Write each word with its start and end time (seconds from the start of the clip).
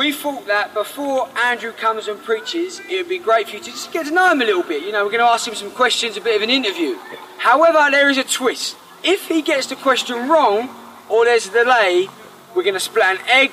we 0.00 0.12
thought 0.12 0.46
that 0.46 0.72
before 0.72 1.28
Andrew 1.36 1.72
comes 1.72 2.08
and 2.08 2.18
preaches, 2.22 2.80
it 2.88 2.96
would 2.96 3.08
be 3.10 3.18
great 3.18 3.50
for 3.50 3.56
you 3.56 3.62
to 3.62 3.70
just 3.70 3.92
get 3.92 4.06
to 4.06 4.10
know 4.10 4.32
him 4.32 4.40
a 4.40 4.46
little 4.46 4.62
bit. 4.62 4.82
You 4.82 4.92
know, 4.92 5.04
we're 5.04 5.10
going 5.10 5.20
to 5.22 5.30
ask 5.30 5.46
him 5.46 5.54
some 5.54 5.70
questions, 5.72 6.16
a 6.16 6.22
bit 6.22 6.36
of 6.36 6.40
an 6.42 6.48
interview. 6.48 6.96
However, 7.36 7.90
there 7.90 8.08
is 8.08 8.16
a 8.16 8.24
twist. 8.24 8.78
If 9.04 9.28
he 9.28 9.42
gets 9.42 9.66
the 9.66 9.76
question 9.76 10.26
wrong, 10.26 10.70
or 11.10 11.26
there's 11.26 11.48
a 11.48 11.52
delay, 11.52 12.08
we're 12.56 12.62
going 12.62 12.80
to 12.80 12.80
split 12.80 13.04
an 13.04 13.18
egg 13.28 13.50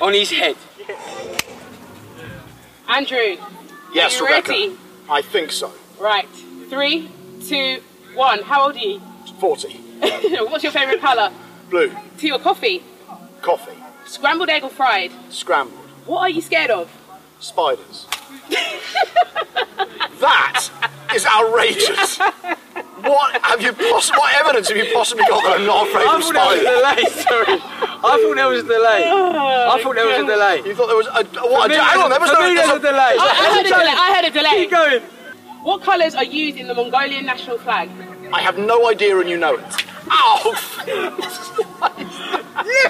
on 0.00 0.12
his 0.12 0.30
head. 0.30 0.54
Andrew, 2.88 3.36
Yes, 3.92 4.14
are 4.14 4.18
you 4.18 4.26
Rebecca. 4.26 4.50
ready? 4.52 4.76
I 5.10 5.22
think 5.22 5.50
so. 5.50 5.72
Right. 5.98 6.28
Three, 6.68 7.10
two, 7.48 7.82
one. 8.14 8.42
How 8.42 8.66
old 8.66 8.76
are 8.76 8.78
you? 8.78 9.00
40. 9.40 9.68
What's 10.50 10.62
your 10.62 10.72
favourite 10.72 11.00
colour? 11.00 11.32
Blue. 11.68 11.90
Tea 12.16 12.30
or 12.30 12.38
coffee? 12.38 12.80
Coffee. 13.42 13.76
Scrambled 14.06 14.50
egg 14.50 14.62
or 14.62 14.70
fried? 14.70 15.10
Scrambled. 15.30 15.79
What 16.06 16.20
are 16.20 16.30
you 16.30 16.40
scared 16.40 16.70
of? 16.70 16.90
Spiders. 17.40 18.06
that 20.20 20.68
is 21.14 21.26
outrageous. 21.26 22.18
What 22.18 23.40
have 23.42 23.62
you 23.62 23.72
poss- 23.72 24.10
What 24.10 24.34
evidence 24.34 24.68
have 24.68 24.76
you 24.76 24.92
possibly 24.92 25.24
got 25.24 25.42
that 25.42 25.60
I'm 25.60 25.66
not 25.66 25.88
afraid 25.88 26.06
I 26.06 26.16
of 26.16 26.22
thought 26.22 26.34
there 26.34 26.44
was 26.44 26.60
a 26.60 26.60
spiders? 26.60 27.24
delay, 27.24 27.24
sorry. 27.24 27.62
I 28.02 28.16
thought 28.20 28.34
there 28.36 28.44
oh, 28.44 28.50
was 28.50 28.60
a 28.60 28.68
delay. 28.68 29.02
I 29.08 29.80
thought 29.82 29.94
there 29.94 30.06
was 30.06 30.18
a 30.18 30.26
delay. 30.26 30.56
You 30.66 30.74
thought 30.74 30.86
there 30.86 30.96
was 30.96 31.06
a 31.06 31.24
what? 31.48 31.60
For 31.60 31.66
A, 31.66 31.68
me, 31.68 31.74
hang 31.76 32.00
on, 32.00 32.10
there 32.10 32.20
was 32.20 32.30
for 32.30 32.40
no. 32.40 32.48
me, 32.48 32.54
there's 32.54 32.68
there's 32.68 32.78
a 32.78 32.82
delay. 32.82 33.16
I, 33.18 33.24
I 33.24 33.54
heard 33.56 33.66
a 33.66 33.68
delay. 33.68 33.94
I 33.96 34.14
heard 34.14 34.24
a 34.24 34.30
delay. 34.30 34.50
Keep 34.62 34.70
going. 34.70 35.02
What 35.62 35.82
colours 35.82 36.14
are 36.14 36.24
used 36.24 36.58
in 36.58 36.66
the 36.68 36.74
Mongolian 36.74 37.24
national 37.26 37.58
flag? 37.58 37.88
I 38.32 38.40
have 38.40 38.58
no 38.58 38.88
idea, 38.90 39.18
and 39.18 39.28
you 39.28 39.36
know 39.38 39.54
it. 39.56 39.84
Ow! 40.10 40.40
Look 40.44 40.88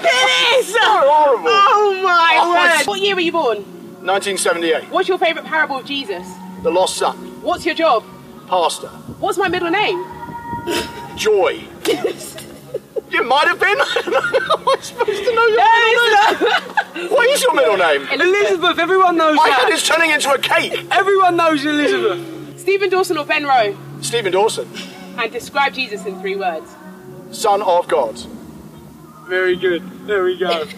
at 0.05 0.27
this! 0.61 0.75
horrible. 0.77 1.47
Oh 1.47 1.99
my 2.03 2.37
Oh, 2.39 2.53
word! 2.79 2.87
What 2.87 2.99
year 3.01 3.15
were 3.15 3.21
you 3.21 3.31
born? 3.31 3.57
1978. 4.03 4.89
What's 4.89 5.07
your 5.07 5.17
favourite 5.17 5.47
parable 5.47 5.77
of 5.77 5.85
Jesus? 5.85 6.27
The 6.63 6.71
Lost 6.71 6.97
Son. 6.97 7.15
What's 7.41 7.65
your 7.65 7.75
job? 7.75 8.03
Pastor. 8.47 8.87
What's 9.19 9.37
my 9.37 9.47
middle 9.47 9.69
name? 9.69 10.03
Joy. 11.15 11.63
it 11.85 13.25
might 13.25 13.47
have 13.47 13.59
been. 13.59 13.77
I'm 13.79 14.67
I 14.67 14.77
supposed 14.81 15.23
to 15.23 15.35
know 15.35 15.47
your 15.47 15.67
middle 15.85 16.49
name? 16.99 17.11
What 17.11 17.29
is 17.29 17.41
your 17.43 17.53
middle 17.53 17.77
name? 17.77 18.07
Elizabeth, 18.19 18.79
everyone 18.79 19.17
knows 19.17 19.37
My 19.37 19.49
head 19.49 19.67
that. 19.67 19.73
is 19.73 19.83
turning 19.87 20.09
into 20.11 20.31
a 20.31 20.37
cake. 20.39 20.85
Everyone 20.91 21.35
knows 21.37 21.63
Elizabeth. 21.65 22.59
Stephen 22.59 22.89
Dawson 22.89 23.17
or 23.17 23.25
Ben 23.25 23.43
Rowe? 23.45 23.75
Stephen 24.01 24.31
Dawson, 24.31 24.67
And 25.17 25.31
describe 25.31 25.73
Jesus 25.73 26.05
in 26.05 26.19
three 26.21 26.35
words. 26.35 26.69
Son 27.31 27.61
of 27.61 27.87
God. 27.87 28.19
Very 29.27 29.55
good. 29.55 29.83
There 30.07 30.23
we 30.23 30.37
go. 30.37 30.65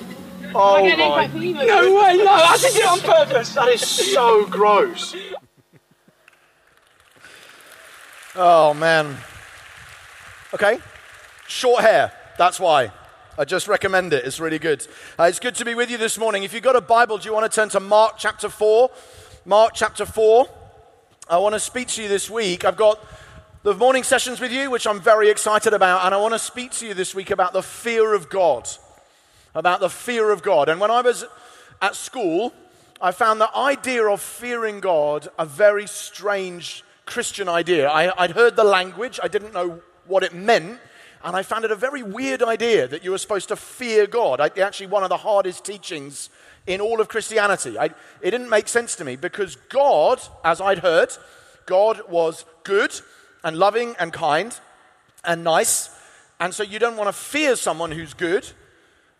Oh 0.55 0.75
I 0.75 0.87
get 0.87 0.99
it 0.99 1.09
my. 1.09 1.25
back. 1.25 1.33
No 1.65 1.95
way, 1.95 2.17
no, 2.17 2.31
I 2.31 2.57
did 2.61 2.75
it 2.75 2.85
on 2.85 2.99
purpose. 3.27 3.55
That 3.55 3.69
is 3.69 3.81
so 3.81 4.45
gross. 4.45 5.15
Oh, 8.35 8.75
man. 8.75 9.17
Okay. 10.53 10.77
Short 11.47 11.81
hair. 11.81 12.11
That's 12.37 12.59
why. 12.59 12.91
I 13.35 13.45
just 13.45 13.67
recommend 13.67 14.13
it. 14.13 14.25
It's 14.25 14.39
really 14.39 14.59
good. 14.59 14.85
Uh, 15.17 15.23
it's 15.23 15.39
good 15.39 15.55
to 15.55 15.65
be 15.65 15.73
with 15.73 15.89
you 15.89 15.97
this 15.97 16.19
morning. 16.19 16.43
If 16.43 16.53
you've 16.53 16.61
got 16.61 16.75
a 16.75 16.81
Bible, 16.81 17.17
do 17.17 17.27
you 17.27 17.33
want 17.33 17.51
to 17.51 17.55
turn 17.55 17.69
to 17.69 17.79
Mark 17.79 18.15
chapter 18.19 18.47
4? 18.47 18.91
Mark 19.45 19.71
chapter 19.73 20.05
4. 20.05 20.47
I 21.29 21.37
want 21.39 21.53
to 21.55 21.59
speak 21.59 21.87
to 21.89 22.03
you 22.03 22.07
this 22.09 22.29
week. 22.29 22.63
I've 22.63 22.77
got 22.77 23.03
the 23.63 23.73
morning 23.73 24.03
sessions 24.03 24.41
with 24.41 24.51
you, 24.51 24.69
which 24.69 24.85
I'm 24.85 24.99
very 24.99 25.29
excited 25.29 25.73
about, 25.73 26.05
and 26.05 26.13
I 26.13 26.17
want 26.17 26.33
to 26.33 26.39
speak 26.39 26.71
to 26.71 26.85
you 26.85 26.93
this 26.93 27.15
week 27.15 27.31
about 27.31 27.53
the 27.53 27.63
fear 27.63 28.13
of 28.13 28.29
God. 28.29 28.67
About 29.55 29.79
the 29.79 29.89
fear 29.89 30.31
of 30.31 30.43
God. 30.43 30.67
And 30.67 30.81
when 30.81 30.91
I 30.91 30.99
was 30.99 31.23
at 31.81 31.95
school, 31.95 32.53
I 32.99 33.13
found 33.13 33.39
the 33.39 33.55
idea 33.55 34.05
of 34.05 34.19
fearing 34.19 34.81
God 34.81 35.29
a 35.39 35.45
very 35.45 35.87
strange 35.87 36.83
Christian 37.05 37.47
idea. 37.47 37.87
I, 37.87 38.11
I'd 38.21 38.31
heard 38.31 38.57
the 38.57 38.65
language, 38.65 39.17
I 39.23 39.29
didn't 39.29 39.53
know 39.53 39.81
what 40.07 40.23
it 40.23 40.33
meant, 40.33 40.79
and 41.23 41.33
I 41.33 41.41
found 41.41 41.63
it 41.63 41.71
a 41.71 41.75
very 41.75 42.03
weird 42.03 42.43
idea 42.43 42.85
that 42.89 43.05
you 43.05 43.11
were 43.11 43.17
supposed 43.17 43.47
to 43.47 43.55
fear 43.55 44.07
God. 44.07 44.41
I, 44.41 44.47
actually, 44.59 44.87
one 44.87 45.03
of 45.03 45.09
the 45.09 45.15
hardest 45.15 45.63
teachings 45.63 46.29
in 46.67 46.81
all 46.81 46.99
of 46.99 47.07
Christianity. 47.07 47.79
I, 47.79 47.85
it 48.19 48.31
didn't 48.31 48.49
make 48.49 48.67
sense 48.67 48.97
to 48.97 49.05
me 49.05 49.15
because 49.15 49.55
God, 49.55 50.19
as 50.43 50.59
I'd 50.59 50.79
heard, 50.79 51.15
God 51.65 52.01
was 52.09 52.43
good 52.65 52.93
and 53.43 53.57
loving 53.57 53.95
and 53.99 54.13
kind 54.13 54.57
and 55.25 55.43
nice, 55.43 55.89
and 56.39 56.53
so 56.53 56.63
you 56.63 56.79
don't 56.79 56.97
want 56.97 57.07
to 57.07 57.13
fear 57.13 57.55
someone 57.55 57.91
who's 57.91 58.13
good 58.13 58.49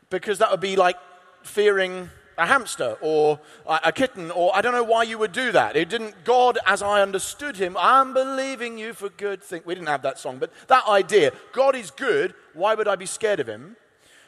because 0.10 0.40
that 0.40 0.52
would 0.52 0.60
be 0.60 0.76
like 0.76 0.98
fearing 1.44 2.10
a 2.38 2.46
hamster 2.46 2.98
or 3.02 3.40
a 3.68 3.92
kitten 3.92 4.32
or 4.32 4.56
I 4.56 4.62
don't 4.62 4.74
know 4.74 4.84
why 4.84 5.04
you 5.04 5.18
would 5.20 5.32
do 5.32 5.52
that. 5.52 5.76
It 5.76 5.90
didn't 5.90 6.24
God 6.24 6.58
as 6.66 6.82
I 6.82 7.02
understood 7.02 7.58
him, 7.58 7.78
I'm 7.80 8.14
believing 8.14 8.78
you 8.78 8.94
for 8.94 9.10
good 9.10 9.44
things. 9.44 9.66
We 9.66 9.76
didn't 9.76 9.88
have 9.88 10.02
that 10.04 10.20
song, 10.20 10.38
but 10.40 10.52
that 10.68 10.88
idea, 10.88 11.32
God 11.52 11.76
is 11.76 11.92
good, 11.92 12.34
why 12.54 12.76
would 12.76 12.88
I 12.88 12.96
be 12.96 13.06
scared 13.06 13.40
of 13.40 13.48
him? 13.48 13.76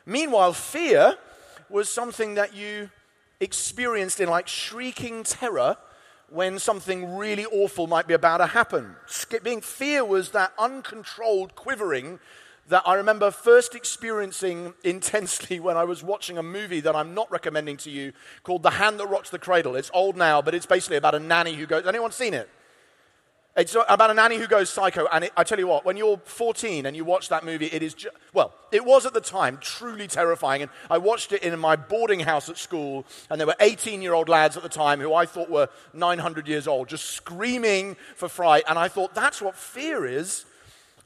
Meanwhile, 0.06 0.54
fear 0.54 1.18
was 1.70 1.90
something 1.90 2.36
that 2.36 2.56
you 2.56 2.90
experienced 3.40 4.20
in 4.20 4.30
like 4.30 4.48
shrieking 4.48 5.24
terror 5.24 5.78
when 6.36 6.60
something 6.60 7.16
really 7.16 7.46
awful 7.46 7.88
might 7.88 8.08
be 8.08 8.14
about 8.14 8.38
to 8.40 8.46
happen. 8.46 8.96
Sk- 9.08 9.42
Being 9.42 9.62
fear 9.62 10.04
was 10.04 10.32
that 10.32 10.52
uncontrolled 10.60 11.56
quivering 11.56 12.20
that 12.68 12.84
I 12.86 12.96
remember 12.96 13.32
first 13.32 13.74
experiencing 13.74 14.74
intensely 14.84 15.62
when 15.62 15.78
I 15.78 15.86
was 15.86 16.04
watching 16.04 16.38
a 16.38 16.44
movie 16.44 16.82
that 16.82 16.94
I'm 16.94 17.14
not 17.14 17.32
recommending 17.32 17.78
to 17.78 17.90
you 17.90 18.12
called 18.44 18.64
The 18.64 18.72
Hand 18.72 19.00
That 19.00 19.08
Rocks 19.08 19.30
the 19.30 19.40
Cradle. 19.40 19.78
It's 19.78 19.90
old 19.94 20.18
now, 20.18 20.42
but 20.42 20.54
it's 20.54 20.66
basically 20.66 20.98
about 20.98 21.16
a 21.16 21.20
nanny 21.20 21.54
who 21.54 21.66
goes. 21.66 21.88
Anyone 21.88 22.12
seen 22.12 22.34
it? 22.34 22.50
It's 23.56 23.74
about 23.88 24.12
a 24.12 24.14
nanny 24.14 24.38
who 24.38 24.48
goes 24.48 24.70
psycho. 24.70 25.08
And 25.14 25.26
it, 25.26 25.34
I 25.38 25.46
tell 25.46 25.58
you 25.58 25.68
what, 25.68 25.86
when 25.86 25.96
you're 25.96 26.18
14 26.18 26.86
and 26.86 26.96
you 26.96 27.06
watch 27.06 27.30
that 27.30 27.46
movie, 27.46 27.68
it 27.68 27.82
is, 27.82 27.94
ju- 27.94 28.10
well, 28.34 28.54
it 28.72 28.84
was 28.84 29.06
at 29.06 29.14
the 29.14 29.22
time 29.22 29.60
truly 29.62 30.08
terrifying. 30.08 30.62
And 30.64 30.72
I 30.92 30.98
watched 30.98 31.32
it 31.32 31.42
in 31.42 31.58
my 31.58 31.78
boarding 31.78 32.20
house 32.20 32.50
at 32.50 32.58
school, 32.58 33.06
and 33.30 33.40
there 33.40 33.48
were 33.48 33.56
18 33.62 34.02
year 34.02 34.14
old 34.14 34.28
lads 34.28 34.58
at 34.58 34.64
the 34.64 34.70
time 34.70 35.00
who 35.00 35.14
I 35.14 35.26
thought 35.26 35.50
were 35.50 35.70
900 35.94 36.50
years 36.50 36.68
old, 36.68 36.90
just 36.90 37.06
screaming 37.12 37.96
for 38.16 38.28
fright. 38.28 38.66
And 38.68 38.78
I 38.78 38.90
thought, 38.90 39.16
that's 39.16 39.42
what 39.42 39.56
fear 39.56 40.06
is. 40.06 40.44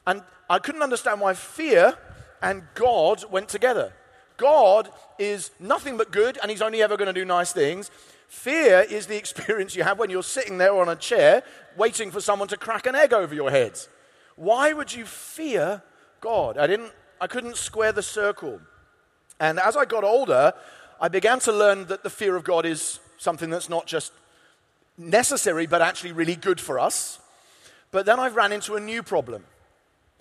And 0.04 0.22
I 0.48 0.58
couldn't 0.58 0.82
understand 0.82 1.20
why 1.20 1.34
fear 1.34 1.96
and 2.42 2.64
God 2.74 3.24
went 3.30 3.48
together. 3.48 3.92
God 4.36 4.90
is 5.18 5.50
nothing 5.60 5.96
but 5.96 6.10
good, 6.10 6.38
and 6.42 6.50
He's 6.50 6.62
only 6.62 6.82
ever 6.82 6.96
going 6.96 7.06
to 7.06 7.12
do 7.12 7.24
nice 7.24 7.52
things. 7.52 7.90
Fear 8.30 8.86
is 8.88 9.06
the 9.06 9.16
experience 9.18 9.74
you 9.74 9.82
have 9.82 9.98
when 9.98 10.08
you're 10.08 10.22
sitting 10.22 10.56
there 10.56 10.74
on 10.74 10.88
a 10.88 10.96
chair 10.96 11.42
waiting 11.76 12.12
for 12.12 12.20
someone 12.20 12.48
to 12.48 12.56
crack 12.56 12.86
an 12.86 12.94
egg 12.94 13.12
over 13.12 13.34
your 13.34 13.50
head. 13.50 13.78
Why 14.36 14.72
would 14.72 14.94
you 14.94 15.04
fear 15.04 15.82
God? 16.20 16.56
I 16.56 16.66
didn't 16.66 16.92
I 17.20 17.26
couldn't 17.26 17.56
square 17.56 17.92
the 17.92 18.02
circle. 18.02 18.60
And 19.38 19.58
as 19.58 19.76
I 19.76 19.84
got 19.84 20.04
older, 20.04 20.54
I 21.00 21.08
began 21.08 21.38
to 21.40 21.52
learn 21.52 21.86
that 21.88 22.02
the 22.02 22.08
fear 22.08 22.34
of 22.36 22.44
God 22.44 22.64
is 22.64 23.00
something 23.18 23.50
that's 23.50 23.68
not 23.68 23.86
just 23.86 24.12
necessary 24.96 25.66
but 25.66 25.82
actually 25.82 26.12
really 26.12 26.36
good 26.36 26.60
for 26.60 26.78
us. 26.78 27.18
But 27.90 28.06
then 28.06 28.20
I 28.20 28.28
ran 28.28 28.52
into 28.52 28.76
a 28.76 28.80
new 28.80 29.02
problem, 29.02 29.44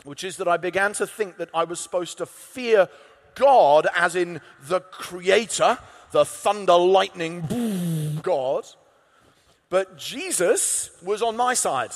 which 0.04 0.24
is 0.24 0.38
that 0.38 0.48
I 0.48 0.58
began 0.58 0.94
to 0.94 1.06
think 1.06 1.38
that 1.38 1.50
I 1.54 1.64
was 1.64 1.80
supposed 1.80 2.18
to 2.18 2.26
fear 2.26 2.90
God 3.36 3.88
as 3.96 4.16
in 4.16 4.42
the 4.68 4.80
creator, 4.80 5.78
the 6.12 6.26
thunder, 6.26 6.76
lightning, 6.76 8.20
God. 8.22 8.66
But 9.70 9.98
Jesus 9.98 10.90
was 11.04 11.22
on 11.22 11.38
my 11.38 11.54
side. 11.54 11.92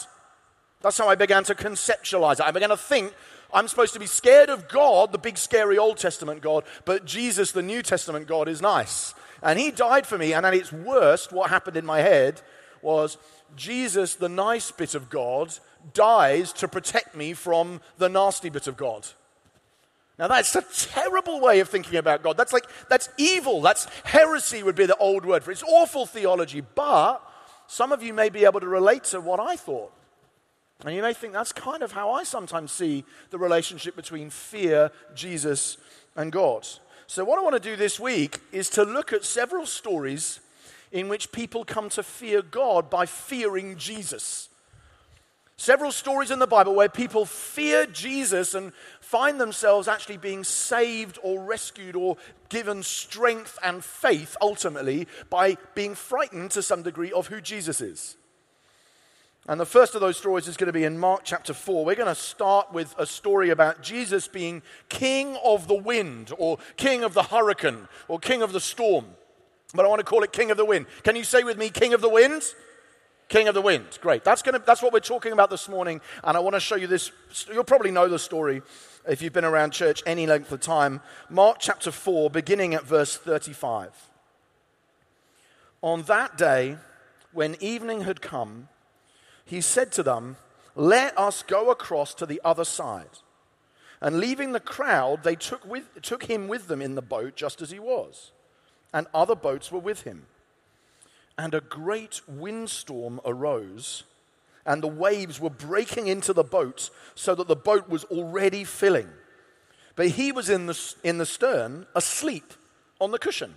That's 0.81 0.97
how 0.97 1.09
I 1.09 1.15
began 1.15 1.43
to 1.45 1.55
conceptualize 1.55 2.35
it. 2.35 2.41
I 2.41 2.51
began 2.51 2.69
to 2.69 2.77
think 2.77 3.13
I'm 3.53 3.67
supposed 3.67 3.93
to 3.93 3.99
be 3.99 4.07
scared 4.07 4.49
of 4.49 4.67
God, 4.67 5.11
the 5.11 5.17
big 5.17 5.37
scary 5.37 5.77
Old 5.77 5.97
Testament 5.97 6.41
God, 6.41 6.63
but 6.85 7.05
Jesus, 7.05 7.51
the 7.51 7.61
New 7.61 7.83
Testament 7.83 8.27
God, 8.27 8.47
is 8.47 8.61
nice. 8.61 9.13
And 9.43 9.59
he 9.59 9.71
died 9.71 10.07
for 10.07 10.17
me. 10.17 10.33
And 10.33 10.45
at 10.45 10.53
its 10.53 10.71
worst, 10.71 11.31
what 11.31 11.49
happened 11.49 11.77
in 11.77 11.85
my 11.85 11.99
head 11.99 12.41
was 12.81 13.17
Jesus, 13.55 14.15
the 14.15 14.29
nice 14.29 14.71
bit 14.71 14.95
of 14.95 15.09
God, 15.09 15.57
dies 15.93 16.53
to 16.53 16.67
protect 16.67 17.15
me 17.15 17.33
from 17.33 17.81
the 17.97 18.09
nasty 18.09 18.49
bit 18.49 18.67
of 18.67 18.77
God. 18.77 19.05
Now 20.19 20.27
that's 20.27 20.55
a 20.55 20.63
terrible 20.75 21.41
way 21.41 21.59
of 21.59 21.69
thinking 21.69 21.97
about 21.97 22.21
God. 22.23 22.37
That's 22.37 22.53
like 22.53 22.67
that's 22.89 23.09
evil. 23.17 23.61
That's 23.61 23.87
heresy 24.03 24.63
would 24.63 24.75
be 24.75 24.85
the 24.85 24.97
old 24.97 25.25
word 25.25 25.43
for 25.43 25.51
it. 25.51 25.55
It's 25.55 25.63
awful 25.63 26.05
theology, 26.05 26.61
but 26.61 27.21
some 27.67 27.91
of 27.91 28.03
you 28.03 28.13
may 28.13 28.29
be 28.29 28.45
able 28.45 28.59
to 28.59 28.67
relate 28.67 29.05
to 29.05 29.19
what 29.19 29.39
I 29.39 29.55
thought. 29.55 29.91
And 30.85 30.95
you 30.95 31.01
may 31.01 31.13
think 31.13 31.33
that's 31.33 31.53
kind 31.53 31.81
of 31.81 31.93
how 31.93 32.11
I 32.11 32.23
sometimes 32.23 32.71
see 32.71 33.05
the 33.29 33.37
relationship 33.37 33.95
between 33.95 34.29
fear, 34.29 34.91
Jesus, 35.15 35.77
and 36.15 36.31
God. 36.31 36.67
So, 37.07 37.23
what 37.23 37.39
I 37.39 37.41
want 37.41 37.53
to 37.55 37.69
do 37.69 37.75
this 37.75 37.99
week 37.99 38.39
is 38.51 38.69
to 38.71 38.83
look 38.83 39.13
at 39.13 39.23
several 39.23 39.65
stories 39.65 40.39
in 40.91 41.09
which 41.09 41.31
people 41.31 41.65
come 41.65 41.89
to 41.89 42.03
fear 42.03 42.41
God 42.41 42.89
by 42.89 43.05
fearing 43.05 43.77
Jesus. 43.77 44.49
Several 45.55 45.91
stories 45.91 46.31
in 46.31 46.39
the 46.39 46.47
Bible 46.47 46.73
where 46.73 46.89
people 46.89 47.25
fear 47.25 47.85
Jesus 47.85 48.55
and 48.55 48.73
find 48.99 49.39
themselves 49.39 49.87
actually 49.87 50.17
being 50.17 50.43
saved 50.43 51.19
or 51.21 51.43
rescued 51.43 51.95
or 51.95 52.17
given 52.49 52.81
strength 52.81 53.59
and 53.63 53.83
faith 53.83 54.35
ultimately 54.41 55.07
by 55.29 55.57
being 55.75 55.93
frightened 55.93 56.51
to 56.51 56.63
some 56.63 56.81
degree 56.81 57.11
of 57.11 57.27
who 57.27 57.39
Jesus 57.39 57.81
is. 57.81 58.17
And 59.47 59.59
the 59.59 59.65
first 59.65 59.93
of 59.93 60.01
those 60.01 60.17
stories 60.17 60.47
is 60.47 60.55
going 60.55 60.67
to 60.67 60.73
be 60.73 60.85
in 60.85 60.97
Mark 60.97 61.21
chapter 61.25 61.53
4. 61.53 61.83
We're 61.83 61.95
going 61.95 62.07
to 62.07 62.15
start 62.15 62.71
with 62.71 62.95
a 62.97 63.05
story 63.05 63.49
about 63.49 63.81
Jesus 63.81 64.27
being 64.27 64.61
king 64.87 65.37
of 65.43 65.67
the 65.67 65.75
wind, 65.75 66.31
or 66.37 66.59
king 66.77 67.03
of 67.03 67.13
the 67.13 67.23
hurricane, 67.23 67.89
or 68.07 68.19
king 68.19 68.41
of 68.41 68.53
the 68.53 68.61
storm. 68.61 69.05
But 69.73 69.85
I 69.85 69.89
want 69.89 69.99
to 69.99 70.05
call 70.05 70.23
it 70.23 70.31
king 70.31 70.49
of 70.49 70.55
the 70.55 70.63
wind. 70.63 70.85
Can 71.03 71.17
you 71.17 71.25
say 71.25 71.43
with 71.43 71.57
me, 71.57 71.69
king 71.69 71.93
of 71.93 71.99
the 71.99 72.09
wind? 72.09 72.43
King 73.33 73.47
of 73.47 73.55
the 73.55 73.63
wind. 73.63 73.97
Great. 73.99 74.23
That's, 74.23 74.43
to, 74.43 74.61
that's 74.63 74.83
what 74.83 74.93
we're 74.93 74.99
talking 74.99 75.31
about 75.31 75.49
this 75.49 75.67
morning. 75.67 76.01
And 76.23 76.37
I 76.37 76.39
want 76.39 76.53
to 76.55 76.59
show 76.59 76.75
you 76.75 76.85
this. 76.85 77.11
You'll 77.51 77.63
probably 77.63 77.89
know 77.89 78.07
the 78.07 78.19
story 78.19 78.61
if 79.09 79.23
you've 79.23 79.33
been 79.33 79.43
around 79.43 79.71
church 79.71 80.03
any 80.05 80.27
length 80.27 80.51
of 80.51 80.61
time. 80.61 81.01
Mark 81.31 81.57
chapter 81.59 81.89
4, 81.89 82.29
beginning 82.29 82.75
at 82.75 82.83
verse 82.83 83.17
35. 83.17 83.89
On 85.81 86.03
that 86.03 86.37
day, 86.37 86.77
when 87.31 87.57
evening 87.59 88.01
had 88.01 88.21
come, 88.21 88.67
he 89.43 89.61
said 89.61 89.91
to 89.93 90.03
them, 90.03 90.37
Let 90.75 91.17
us 91.17 91.41
go 91.41 91.71
across 91.71 92.13
to 92.13 92.27
the 92.27 92.39
other 92.45 92.63
side. 92.63 93.17
And 93.99 94.19
leaving 94.19 94.51
the 94.51 94.59
crowd, 94.59 95.23
they 95.23 95.35
took, 95.35 95.65
with, 95.65 96.03
took 96.03 96.25
him 96.25 96.47
with 96.47 96.67
them 96.67 96.83
in 96.83 96.93
the 96.93 97.01
boat 97.01 97.35
just 97.35 97.63
as 97.63 97.71
he 97.71 97.79
was. 97.79 98.31
And 98.93 99.07
other 99.11 99.33
boats 99.33 99.71
were 99.71 99.79
with 99.79 100.03
him. 100.03 100.27
And 101.37 101.53
a 101.53 101.61
great 101.61 102.21
windstorm 102.27 103.19
arose, 103.25 104.03
and 104.65 104.81
the 104.83 104.87
waves 104.87 105.39
were 105.39 105.49
breaking 105.49 106.07
into 106.07 106.31
the 106.33 106.43
boat 106.43 106.89
so 107.15 107.33
that 107.35 107.47
the 107.47 107.55
boat 107.55 107.89
was 107.89 108.03
already 108.05 108.63
filling. 108.63 109.09
But 109.95 110.09
he 110.09 110.31
was 110.31 110.49
in 110.49 110.67
the, 110.67 110.95
in 111.03 111.17
the 111.17 111.25
stern, 111.25 111.85
asleep 111.95 112.53
on 112.99 113.11
the 113.11 113.19
cushion. 113.19 113.55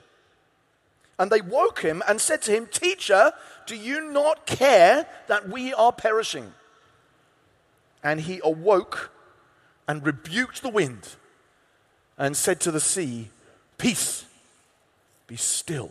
And 1.19 1.31
they 1.31 1.41
woke 1.41 1.81
him 1.81 2.03
and 2.07 2.21
said 2.21 2.43
to 2.43 2.53
him, 2.53 2.67
Teacher, 2.67 3.33
do 3.67 3.75
you 3.75 4.13
not 4.13 4.47
care 4.47 5.07
that 5.29 5.49
we 5.49 5.73
are 5.73 5.93
perishing? 5.93 6.53
And 8.03 8.21
he 8.21 8.41
awoke 8.45 9.11
and 9.89 10.05
rebuked 10.05 10.63
the 10.63 10.69
wind 10.69 11.09
and 12.19 12.37
said 12.37 12.61
to 12.61 12.71
the 12.71 12.81
sea, 12.81 13.31
Peace, 13.79 14.27
be 15.27 15.37
still. 15.37 15.91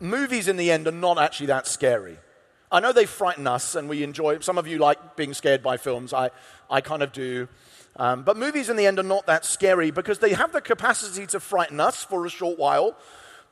movies 0.00 0.48
in 0.48 0.56
the 0.56 0.70
end 0.70 0.86
are 0.86 0.92
not 0.92 1.18
actually 1.18 1.46
that 1.46 1.66
scary. 1.66 2.18
I 2.72 2.80
know 2.80 2.92
they 2.92 3.06
frighten 3.06 3.46
us 3.46 3.74
and 3.74 3.88
we 3.88 4.02
enjoy, 4.02 4.38
some 4.40 4.58
of 4.58 4.66
you 4.66 4.78
like 4.78 5.16
being 5.16 5.34
scared 5.34 5.62
by 5.62 5.76
films. 5.76 6.12
I, 6.12 6.30
I 6.70 6.80
kind 6.80 7.02
of 7.02 7.12
do. 7.12 7.48
Um, 7.96 8.22
but 8.22 8.36
movies 8.36 8.68
in 8.70 8.76
the 8.76 8.86
end 8.86 8.98
are 8.98 9.04
not 9.04 9.26
that 9.26 9.44
scary 9.44 9.90
because 9.90 10.20
they 10.20 10.34
have 10.34 10.52
the 10.52 10.60
capacity 10.60 11.26
to 11.28 11.40
frighten 11.40 11.80
us 11.80 12.04
for 12.04 12.24
a 12.24 12.30
short 12.30 12.58
while 12.58 12.96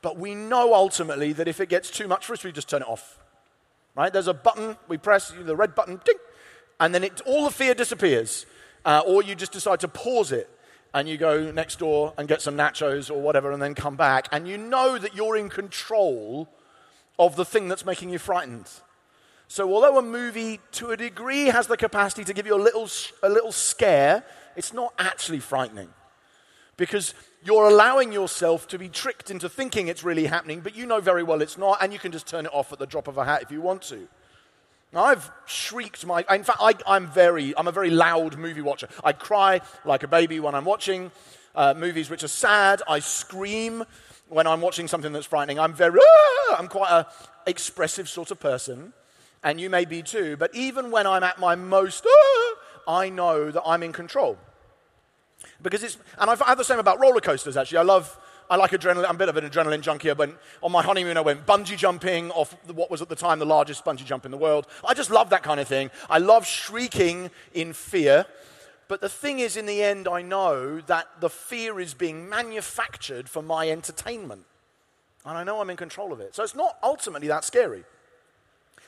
but 0.03 0.17
we 0.17 0.35
know 0.35 0.75
ultimately 0.75 1.33
that 1.35 1.49
if 1.49 1.61
it 1.61 1.69
gets 1.69 1.91
too 1.91 2.06
much 2.06 2.27
for 2.27 2.33
us, 2.33 2.45
we 2.45 2.53
just 2.53 2.69
turn 2.69 2.83
it 2.83 2.89
off. 2.89 3.19
Right? 3.94 4.12
There's 4.12 4.29
a 4.29 4.35
button, 4.35 4.77
we 4.87 4.97
press 4.97 5.33
the 5.33 5.56
red 5.56 5.75
button, 5.75 6.01
ding, 6.05 6.17
and 6.79 6.94
then 6.94 7.05
it, 7.05 7.21
all 7.27 7.44
the 7.44 7.51
fear 7.51 7.75
disappears. 7.75 8.47
Uh, 8.85 9.03
or 9.05 9.23
you 9.23 9.35
just 9.35 9.53
decide 9.53 9.81
to 9.81 9.89
pause 9.89 10.31
it 10.31 10.49
and 10.94 11.08
you 11.08 11.17
go 11.17 11.50
next 11.50 11.79
door 11.79 12.14
and 12.17 12.29
get 12.29 12.43
some 12.43 12.56
nachos 12.56 13.11
or 13.11 13.20
whatever 13.20 13.52
and 13.52 13.61
then 13.62 13.75
come 13.75 13.96
back. 13.96 14.29
And 14.32 14.49
you 14.49 14.56
know 14.56 14.99
that 14.99 15.14
you're 15.14 15.37
in 15.37 15.49
control 15.49 16.49
of 17.19 17.37
the 17.37 17.44
thing 17.44 17.69
that's 17.69 17.85
making 17.85 18.11
you 18.11 18.19
frightened. 18.19 18.70
So, 19.49 19.73
although 19.73 19.99
a 19.99 20.02
movie 20.02 20.61
to 20.73 20.90
a 20.90 20.96
degree 20.96 21.46
has 21.46 21.67
the 21.67 21.76
capacity 21.76 22.23
to 22.25 22.35
give 22.35 22.46
you 22.46 22.55
a 22.55 22.61
little, 22.61 22.88
a 23.23 23.29
little 23.29 23.52
scare, 23.52 24.25
it's 24.56 24.73
not 24.75 24.93
actually 24.99 25.40
frightening. 25.40 25.88
Because 26.76 27.14
you're 27.43 27.64
allowing 27.64 28.12
yourself 28.12 28.69
to 28.69 28.79
be 28.79 28.88
tricked 28.88 29.31
into 29.31 29.49
thinking 29.49 29.88
it's 29.88 30.05
really 30.05 30.26
happening, 30.26 30.61
but 30.61 30.76
you 30.76 30.87
know 30.87 31.00
very 31.00 31.23
well 31.23 31.41
it's 31.41 31.56
not, 31.56 31.82
and 31.82 31.93
you 31.93 31.99
can 31.99 32.12
just 32.12 32.26
turn 32.26 32.44
it 32.44 32.52
off 32.52 32.73
at 32.73 32.79
the 32.79 32.87
drop 32.87 33.08
of 33.08 33.17
a 33.17 33.25
hat 33.25 33.43
if 33.43 33.50
you 33.50 33.61
want 33.61 33.82
to. 33.82 34.06
Now, 34.93 35.05
I've 35.05 35.31
shrieked 35.46 36.06
my. 36.06 36.25
In 36.31 36.44
fact, 36.44 36.58
I, 36.61 36.96
am 36.96 37.08
very. 37.08 37.56
I'm 37.56 37.69
a 37.69 37.73
very 37.73 37.90
loud 37.90 38.38
movie 38.38 38.62
watcher. 38.62 38.88
I 39.05 39.12
cry 39.12 39.61
like 39.85 40.02
a 40.02 40.08
baby 40.08 40.40
when 40.40 40.55
I'm 40.55 40.64
watching 40.64 41.11
uh, 41.55 41.75
movies 41.76 42.08
which 42.08 42.23
are 42.23 42.29
sad. 42.29 42.81
I 42.88 43.00
scream 43.00 43.85
when 44.29 44.46
I'm 44.46 44.61
watching 44.61 44.88
something 44.88 45.12
that's 45.12 45.26
frightening. 45.26 45.58
I'm 45.58 45.75
very. 45.75 46.00
Ah! 46.00 46.56
I'm 46.58 46.69
quite 46.69 46.90
a 46.90 47.06
expressive 47.46 48.08
sort 48.08 48.31
of 48.31 48.40
person, 48.40 48.94
and 49.44 49.61
you 49.61 49.69
may 49.69 49.85
be 49.85 50.02
too. 50.02 50.37
But 50.38 50.55
even 50.55 50.91
when 50.91 51.06
I'm 51.06 51.23
at 51.23 51.38
my 51.38 51.55
most, 51.55 52.06
ah, 52.06 52.55
I 52.88 53.11
know 53.11 53.50
that 53.50 53.62
I'm 53.67 53.82
in 53.82 53.93
control. 53.93 54.38
Because 55.61 55.82
it's, 55.82 55.99
and 56.19 56.31
I 56.31 56.37
have 56.37 56.58
the 56.58 56.64
same 56.64 56.79
about 56.79 57.00
roller 57.00 57.20
coasters 57.20 57.56
actually. 57.56 57.79
I 57.79 57.82
love, 57.82 58.19
I 58.50 58.56
like 58.56 58.71
adrenaline. 58.71 59.05
I'm 59.06 59.17
a 59.17 59.19
bit 59.19 59.29
of 59.29 59.37
an 59.37 59.49
adrenaline 59.49 59.83
junkie. 59.83 60.11
I 60.11 60.15
went, 60.15 60.37
on 60.62 60.73
my 60.73 60.83
honeymoon, 60.83 61.17
I 61.17 61.21
went 61.21 61.45
bungee 61.47 61.77
jumping 61.77 62.31
off 62.31 62.56
what 62.73 62.91
was 62.91 63.03
at 63.03 63.09
the 63.09 63.17
time 63.17 63.39
the 63.39 63.47
largest 63.47 63.85
bungee 63.85 64.05
jump 64.05 64.25
in 64.25 64.31
the 64.31 64.39
world. 64.39 64.67
I 64.87 64.95
just 64.95 65.11
love 65.11 65.31
that 65.31 65.43
kind 65.43 65.61
of 65.61 65.69
thing. 65.69 65.91
I 66.09 66.19
love 66.19 66.47
shrieking 66.47 67.31
in 67.53 67.73
fear. 67.73 68.27
But 68.89 69.03
the 69.03 69.09
thing 69.09 69.39
is, 69.41 69.59
in 69.59 69.67
the 69.67 69.83
end, 69.83 70.09
I 70.09 70.23
know 70.23 70.81
that 70.83 71.09
the 71.21 71.29
fear 71.29 71.79
is 71.79 71.93
being 71.93 72.29
manufactured 72.29 73.29
for 73.29 73.43
my 73.43 73.69
entertainment. 73.71 74.45
And 75.27 75.37
I 75.37 75.44
know 75.44 75.61
I'm 75.61 75.69
in 75.69 75.77
control 75.77 76.11
of 76.12 76.21
it. 76.21 76.35
So 76.35 76.43
it's 76.43 76.55
not 76.55 76.79
ultimately 76.83 77.29
that 77.29 77.44
scary. 77.44 77.85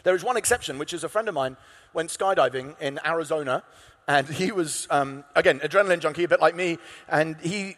There 0.05 0.15
is 0.15 0.25
one 0.25 0.39
exception, 0.39 0.79
which 0.79 0.95
is 0.95 1.05
a 1.05 1.09
friend 1.11 1.29
of 1.29 1.35
mine 1.35 1.59
went 1.93 2.09
skydiving 2.09 2.81
in 2.81 2.99
Arizona 3.05 3.63
and 4.09 4.27
he 4.27 4.51
was, 4.51 4.89
um, 4.91 5.25
again, 5.37 5.61
adrenaline 5.61 6.01
junkie, 6.01 6.25
a 6.25 6.29
bit 6.29 6.41
like 6.41 6.57
me. 6.57 6.79
And 7.09 7.37
he 7.41 7.77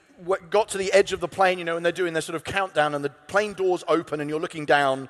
got 0.51 0.69
to 0.71 0.79
the 0.79 0.93
edge 0.93 1.13
of 1.13 1.21
the 1.21 1.29
plane, 1.29 1.59
you 1.59 1.65
know, 1.65 1.77
and 1.77 1.85
they're 1.85 1.93
doing 1.93 2.13
their 2.13 2.23
sort 2.23 2.37
of 2.37 2.45
countdown, 2.45 2.95
and 2.95 3.05
the 3.05 3.11
plane 3.11 3.53
doors 3.55 3.85
open, 3.89 4.21
and 4.21 4.29
you're 4.29 4.41
looking 4.41 4.65
down 4.65 5.09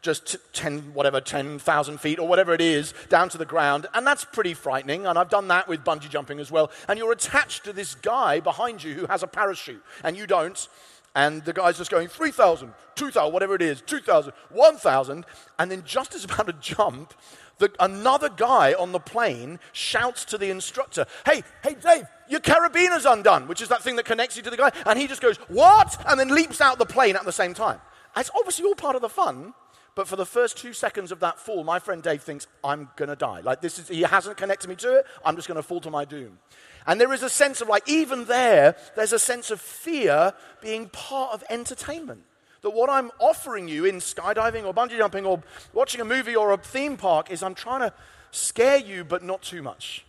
just 0.00 0.36
10, 0.52 0.94
whatever, 0.94 1.20
10,000 1.20 1.98
feet 1.98 2.18
or 2.18 2.28
whatever 2.28 2.54
it 2.54 2.60
is, 2.60 2.94
down 3.08 3.28
to 3.28 3.38
the 3.38 3.44
ground. 3.44 3.86
And 3.94 4.06
that's 4.06 4.24
pretty 4.24 4.54
frightening. 4.54 5.06
And 5.06 5.18
I've 5.18 5.28
done 5.28 5.48
that 5.48 5.68
with 5.68 5.84
bungee 5.84 6.08
jumping 6.08 6.38
as 6.38 6.50
well. 6.50 6.70
And 6.88 6.98
you're 6.98 7.12
attached 7.12 7.64
to 7.64 7.72
this 7.72 7.94
guy 7.96 8.40
behind 8.40 8.82
you 8.84 8.94
who 8.94 9.06
has 9.06 9.22
a 9.22 9.26
parachute, 9.26 9.82
and 10.04 10.16
you 10.16 10.26
don't. 10.26 10.68
And 11.14 11.44
the 11.44 11.52
guy's 11.52 11.78
just 11.78 11.90
going 11.90 12.06
3,000, 12.06 12.72
2,000, 12.94 13.32
whatever 13.32 13.54
it 13.54 13.62
is, 13.62 13.80
2,000, 13.82 14.32
1,000. 14.50 15.26
And 15.58 15.70
then 15.70 15.82
just 15.84 16.14
as 16.14 16.24
about 16.24 16.46
to 16.46 16.52
jump, 16.54 17.14
the, 17.58 17.72
another 17.80 18.28
guy 18.28 18.72
on 18.74 18.92
the 18.92 19.00
plane 19.00 19.58
shouts 19.72 20.24
to 20.26 20.38
the 20.38 20.50
instructor, 20.50 21.06
Hey, 21.26 21.42
hey, 21.62 21.74
Dave, 21.74 22.06
your 22.28 22.40
carabiner's 22.40 23.04
undone, 23.04 23.48
which 23.48 23.60
is 23.60 23.68
that 23.68 23.82
thing 23.82 23.96
that 23.96 24.04
connects 24.04 24.36
you 24.36 24.42
to 24.42 24.50
the 24.50 24.56
guy. 24.56 24.70
And 24.86 24.98
he 24.98 25.06
just 25.06 25.20
goes, 25.20 25.36
What? 25.48 26.02
And 26.08 26.18
then 26.18 26.34
leaps 26.34 26.60
out 26.60 26.78
the 26.78 26.86
plane 26.86 27.16
at 27.16 27.24
the 27.24 27.32
same 27.32 27.54
time. 27.54 27.80
It's 28.16 28.30
obviously 28.36 28.64
all 28.64 28.74
part 28.74 28.96
of 28.96 29.02
the 29.02 29.08
fun. 29.08 29.54
But 29.94 30.06
for 30.06 30.14
the 30.14 30.26
first 30.26 30.56
two 30.56 30.72
seconds 30.72 31.10
of 31.10 31.18
that 31.20 31.40
fall, 31.40 31.64
my 31.64 31.80
friend 31.80 32.00
Dave 32.00 32.22
thinks, 32.22 32.46
I'm 32.62 32.88
going 32.94 33.08
to 33.08 33.16
die. 33.16 33.40
Like, 33.40 33.60
this 33.60 33.80
is, 33.80 33.88
he 33.88 34.02
hasn't 34.02 34.36
connected 34.36 34.68
me 34.68 34.76
to 34.76 34.98
it. 34.98 35.06
I'm 35.24 35.34
just 35.34 35.48
going 35.48 35.56
to 35.56 35.62
fall 35.62 35.80
to 35.80 35.90
my 35.90 36.04
doom. 36.04 36.38
And 36.86 37.00
there 37.00 37.12
is 37.12 37.24
a 37.24 37.28
sense 37.28 37.60
of, 37.60 37.66
like, 37.66 37.82
even 37.88 38.24
there, 38.26 38.76
there's 38.94 39.12
a 39.12 39.18
sense 39.18 39.50
of 39.50 39.60
fear 39.60 40.34
being 40.62 40.88
part 40.90 41.34
of 41.34 41.42
entertainment. 41.50 42.22
That 42.62 42.70
what 42.70 42.90
I'm 42.90 43.10
offering 43.18 43.68
you 43.68 43.84
in 43.84 43.96
skydiving 43.96 44.64
or 44.64 44.74
bungee 44.74 44.96
jumping 44.96 45.24
or 45.24 45.42
watching 45.72 46.00
a 46.00 46.04
movie 46.04 46.34
or 46.34 46.52
a 46.52 46.56
theme 46.56 46.96
park 46.96 47.30
is 47.30 47.42
I'm 47.42 47.54
trying 47.54 47.80
to 47.80 47.92
scare 48.30 48.78
you, 48.78 49.04
but 49.04 49.22
not 49.22 49.42
too 49.42 49.62
much. 49.62 50.04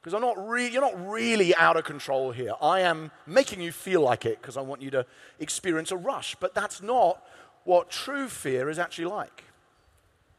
Because 0.00 0.14
I'm 0.14 0.22
not 0.22 0.48
re- 0.48 0.68
you're 0.68 0.82
not 0.82 1.08
really 1.08 1.54
out 1.56 1.76
of 1.76 1.84
control 1.84 2.30
here. 2.30 2.52
I 2.60 2.80
am 2.80 3.10
making 3.26 3.60
you 3.60 3.72
feel 3.72 4.02
like 4.02 4.26
it 4.26 4.40
because 4.40 4.56
I 4.56 4.60
want 4.60 4.82
you 4.82 4.90
to 4.90 5.06
experience 5.38 5.90
a 5.90 5.96
rush. 5.96 6.34
But 6.36 6.54
that's 6.54 6.82
not 6.82 7.22
what 7.64 7.90
true 7.90 8.28
fear 8.28 8.68
is 8.68 8.78
actually 8.78 9.06
like. 9.06 9.44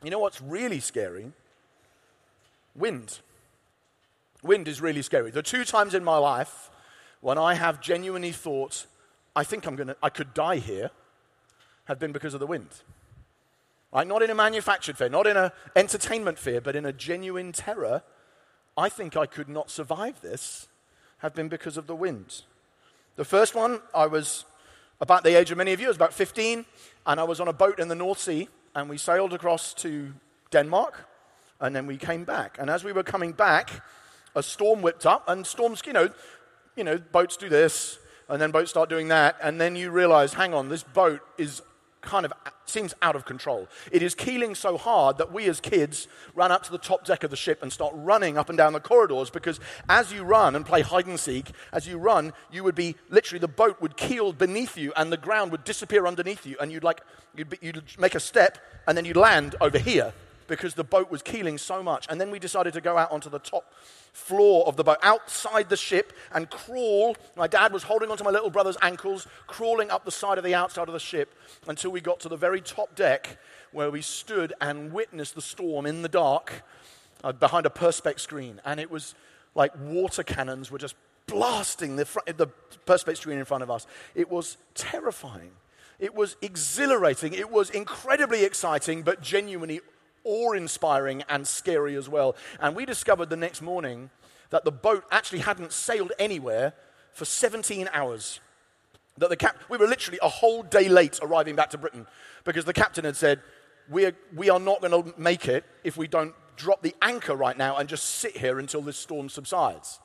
You 0.04 0.12
know 0.12 0.20
what's 0.20 0.42
really 0.42 0.80
scary? 0.80 1.32
Wind. 2.76 3.20
Wind 4.44 4.68
is 4.68 4.82
really 4.82 5.02
scary. 5.02 5.32
The 5.32 5.42
two 5.42 5.66
times 5.66 5.96
in 5.96 6.04
my 6.04 6.18
life 6.18 6.70
when 7.22 7.40
I 7.40 7.56
have 7.56 7.82
genuinely 7.82 8.32
thought, 8.32 8.86
I 9.36 9.44
think 9.44 9.66
I'm 9.66 9.76
gonna, 9.76 9.96
I 10.04 10.10
could 10.10 10.34
die 10.36 10.58
here 10.58 10.92
have 11.86 12.00
been 12.00 12.12
because 12.12 12.34
of 12.34 12.40
the 12.40 12.48
wind. 12.48 12.70
Right? 13.94 14.08
Not 14.08 14.22
in 14.22 14.30
a 14.30 14.36
manufactured 14.36 14.98
fear, 14.98 15.10
not 15.10 15.28
in 15.28 15.38
an 15.38 15.52
entertainment 15.76 16.38
fear, 16.38 16.62
but 16.62 16.76
in 16.76 16.86
a 16.86 16.94
genuine 16.94 17.52
terror 17.52 18.04
I 18.78 18.90
think 18.90 19.16
I 19.16 19.26
could 19.26 19.48
not 19.48 19.70
survive 19.72 20.22
this 20.22 20.68
have 21.20 21.34
been 21.34 21.48
because 21.48 21.78
of 21.78 21.88
the 21.88 21.96
wind. 21.96 22.42
The 23.16 23.24
first 23.24 23.56
one, 23.56 23.80
I 23.94 24.06
was 24.06 24.44
about 25.00 25.24
the 25.24 25.38
age 25.38 25.50
of 25.50 25.58
many 25.58 25.72
of 25.72 25.80
you, 25.80 25.88
I 25.88 25.90
was 25.90 25.96
about 25.96 26.14
15, 26.14 26.66
and 27.08 27.20
I 27.20 27.24
was 27.24 27.40
on 27.40 27.48
a 27.48 27.54
boat 27.54 27.80
in 27.80 27.88
the 27.88 27.96
North 27.96 28.20
Sea, 28.20 28.50
and 28.74 28.90
we 28.90 28.98
sailed 28.98 29.34
across 29.34 29.74
to 29.76 30.14
Denmark, 30.52 31.08
and 31.62 31.74
then 31.74 31.88
we 31.88 31.96
came 31.96 32.26
back. 32.26 32.58
And 32.60 32.70
as 32.70 32.84
we 32.84 32.92
were 32.92 33.04
coming 33.04 33.32
back, 33.32 33.82
a 34.36 34.44
storm 34.44 34.82
whipped 34.82 35.06
up, 35.06 35.24
and 35.30 35.48
storms, 35.48 35.82
you 35.86 35.94
know, 35.94 36.10
you 36.76 36.84
know, 36.84 36.98
boats 36.98 37.38
do 37.38 37.48
this, 37.48 37.98
and 38.28 38.42
then 38.42 38.52
boats 38.52 38.72
start 38.72 38.90
doing 38.90 39.08
that, 39.08 39.38
and 39.42 39.60
then 39.60 39.78
you 39.78 39.90
realize, 39.90 40.34
hang 40.34 40.54
on, 40.54 40.68
this 40.68 40.84
boat 40.84 41.22
is 41.38 41.62
kind 42.06 42.26
of 42.26 42.34
seems 42.66 42.94
out 43.02 43.16
of 43.16 43.26
control. 43.26 43.68
It 43.92 44.02
is 44.02 44.16
keeling 44.16 44.56
so 44.56 44.78
hard 44.78 45.18
that 45.18 45.32
we 45.32 45.46
as 45.46 45.60
kids 45.60 46.08
run 46.34 46.52
up 46.52 46.64
to 46.64 46.72
the 46.72 46.78
top 46.78 47.06
deck 47.06 47.24
of 47.24 47.30
the 47.30 47.36
ship 47.36 47.62
and 47.62 47.72
start 47.72 47.94
running 47.96 48.38
up 48.38 48.50
and 48.50 48.58
down 48.58 48.74
the 48.74 48.80
corridors 48.80 49.30
because 49.30 49.60
as 49.90 50.12
you 50.12 50.24
run 50.24 50.56
and 50.56 50.66
play 50.66 50.82
hide 50.82 51.08
and 51.08 51.20
seek, 51.20 51.52
as 51.72 51.88
you 51.88 51.98
run, 51.98 52.34
you 52.52 52.64
would 52.64 52.76
be 52.76 52.96
literally 53.10 53.40
the 53.40 53.48
boat 53.48 53.82
would 53.82 53.98
keel 53.98 54.34
beneath 54.34 54.78
you 54.78 54.94
and 54.96 55.12
the 55.12 55.18
ground 55.18 55.52
would 55.52 55.64
disappear 55.64 56.08
underneath 56.08 56.46
you 56.46 56.58
and 56.60 56.72
you'd 56.72 56.84
like 56.84 57.02
you'd, 57.36 57.50
be, 57.50 57.58
you'd 57.62 57.84
make 58.00 58.16
a 58.16 58.20
step 58.20 58.58
and 58.88 58.98
then 58.98 59.06
you'd 59.06 59.18
land 59.18 59.56
over 59.62 59.78
here 59.78 60.14
because 60.48 60.74
the 60.74 60.84
boat 60.84 61.12
was 61.12 61.22
keeling 61.22 61.58
so 61.58 61.82
much. 61.84 62.06
And 62.10 62.20
then 62.20 62.32
we 62.32 62.40
decided 62.40 62.74
to 62.74 62.82
go 62.82 62.98
out 62.98 63.12
onto 63.12 63.30
the 63.30 63.40
top 63.40 63.74
floor 64.14 64.66
of 64.68 64.78
the 64.78 64.84
boat, 64.84 64.98
outside 65.04 65.70
the 65.70 65.78
ship, 65.78 66.14
and 66.34 66.50
crawl. 66.50 67.16
My 67.36 67.48
dad 67.48 67.74
was 67.74 67.84
holding 67.84 68.10
onto 68.10 68.24
my 68.24 68.32
little 68.32 68.50
brother's 68.50 68.78
ankles, 68.82 69.28
crawling 69.48 69.92
up 69.92 70.06
the 70.06 70.12
side 70.12 70.38
of 70.38 70.44
the 70.44 70.56
outside 70.56 70.88
of 70.88 70.94
the 70.94 71.00
ship 71.00 71.34
until 71.68 71.92
we 71.92 72.02
got 72.02 72.20
to 72.22 72.30
the 72.30 72.38
very 72.38 72.62
top 72.62 72.96
deck 72.96 73.38
where 73.72 73.92
we 73.92 74.02
stood 74.02 74.54
and 74.62 74.94
witnessed 74.94 75.36
the 75.36 75.42
storm 75.42 75.86
in 75.86 76.02
the 76.02 76.10
dark 76.10 76.64
uh, 77.24 77.32
behind 77.34 77.66
a 77.66 77.70
perspex 77.70 78.22
screen. 78.22 78.62
And 78.64 78.80
it 78.80 78.90
was 78.90 79.16
like 79.54 79.72
water 79.80 80.24
cannons 80.24 80.72
were 80.72 80.78
just 80.78 80.96
blasting 81.28 81.96
the, 81.96 82.06
fr- 82.06 82.20
the 82.26 82.48
perspex 82.86 83.18
screen 83.18 83.38
in 83.38 83.46
front 83.46 83.64
of 83.64 83.72
us. 83.72 83.86
It 84.14 84.30
was 84.30 84.58
terrifying. 84.76 85.52
It 86.00 86.14
was 86.14 86.36
exhilarating. 86.42 87.34
It 87.34 87.50
was 87.50 87.70
incredibly 87.70 88.44
exciting, 88.44 89.02
but 89.02 89.22
genuinely 89.22 89.82
awe 90.26 90.52
inspiring 90.52 91.24
and 91.30 91.48
scary 91.48 91.96
as 91.96 92.10
well. 92.10 92.36
And 92.60 92.76
we 92.76 92.86
discovered 92.86 93.30
the 93.30 93.38
next 93.38 93.62
morning 93.62 94.10
that 94.50 94.66
the 94.66 94.72
boat 94.72 95.06
actually 95.12 95.40
hadn't 95.40 95.72
sailed 95.72 96.12
anywhere 96.20 96.74
for 97.14 97.26
17 97.26 97.90
hours. 97.94 98.40
That 99.18 99.30
the 99.30 99.38
cap- 99.38 99.62
we 99.70 99.78
were 99.78 99.88
literally 99.88 100.20
a 100.22 100.28
whole 100.28 100.64
day 100.64 100.90
late 100.90 101.20
arriving 101.22 101.56
back 101.56 101.70
to 101.70 101.78
Britain 101.78 102.06
because 102.44 102.66
the 102.66 102.74
captain 102.74 103.06
had 103.06 103.16
said, 103.16 103.42
we 103.90 104.06
are, 104.06 104.16
we 104.36 104.50
are 104.50 104.60
not 104.60 104.82
going 104.82 105.04
to 105.04 105.14
make 105.18 105.48
it 105.48 105.64
if 105.84 105.96
we 105.96 106.08
don't 106.08 106.34
drop 106.58 106.82
the 106.82 106.96
anchor 107.02 107.36
right 107.36 107.58
now 107.58 107.78
and 107.78 107.88
just 107.88 108.06
sit 108.06 108.38
here 108.38 108.60
until 108.60 108.82
this 108.82 108.98
storm 108.98 109.30
subsides. 109.30 110.00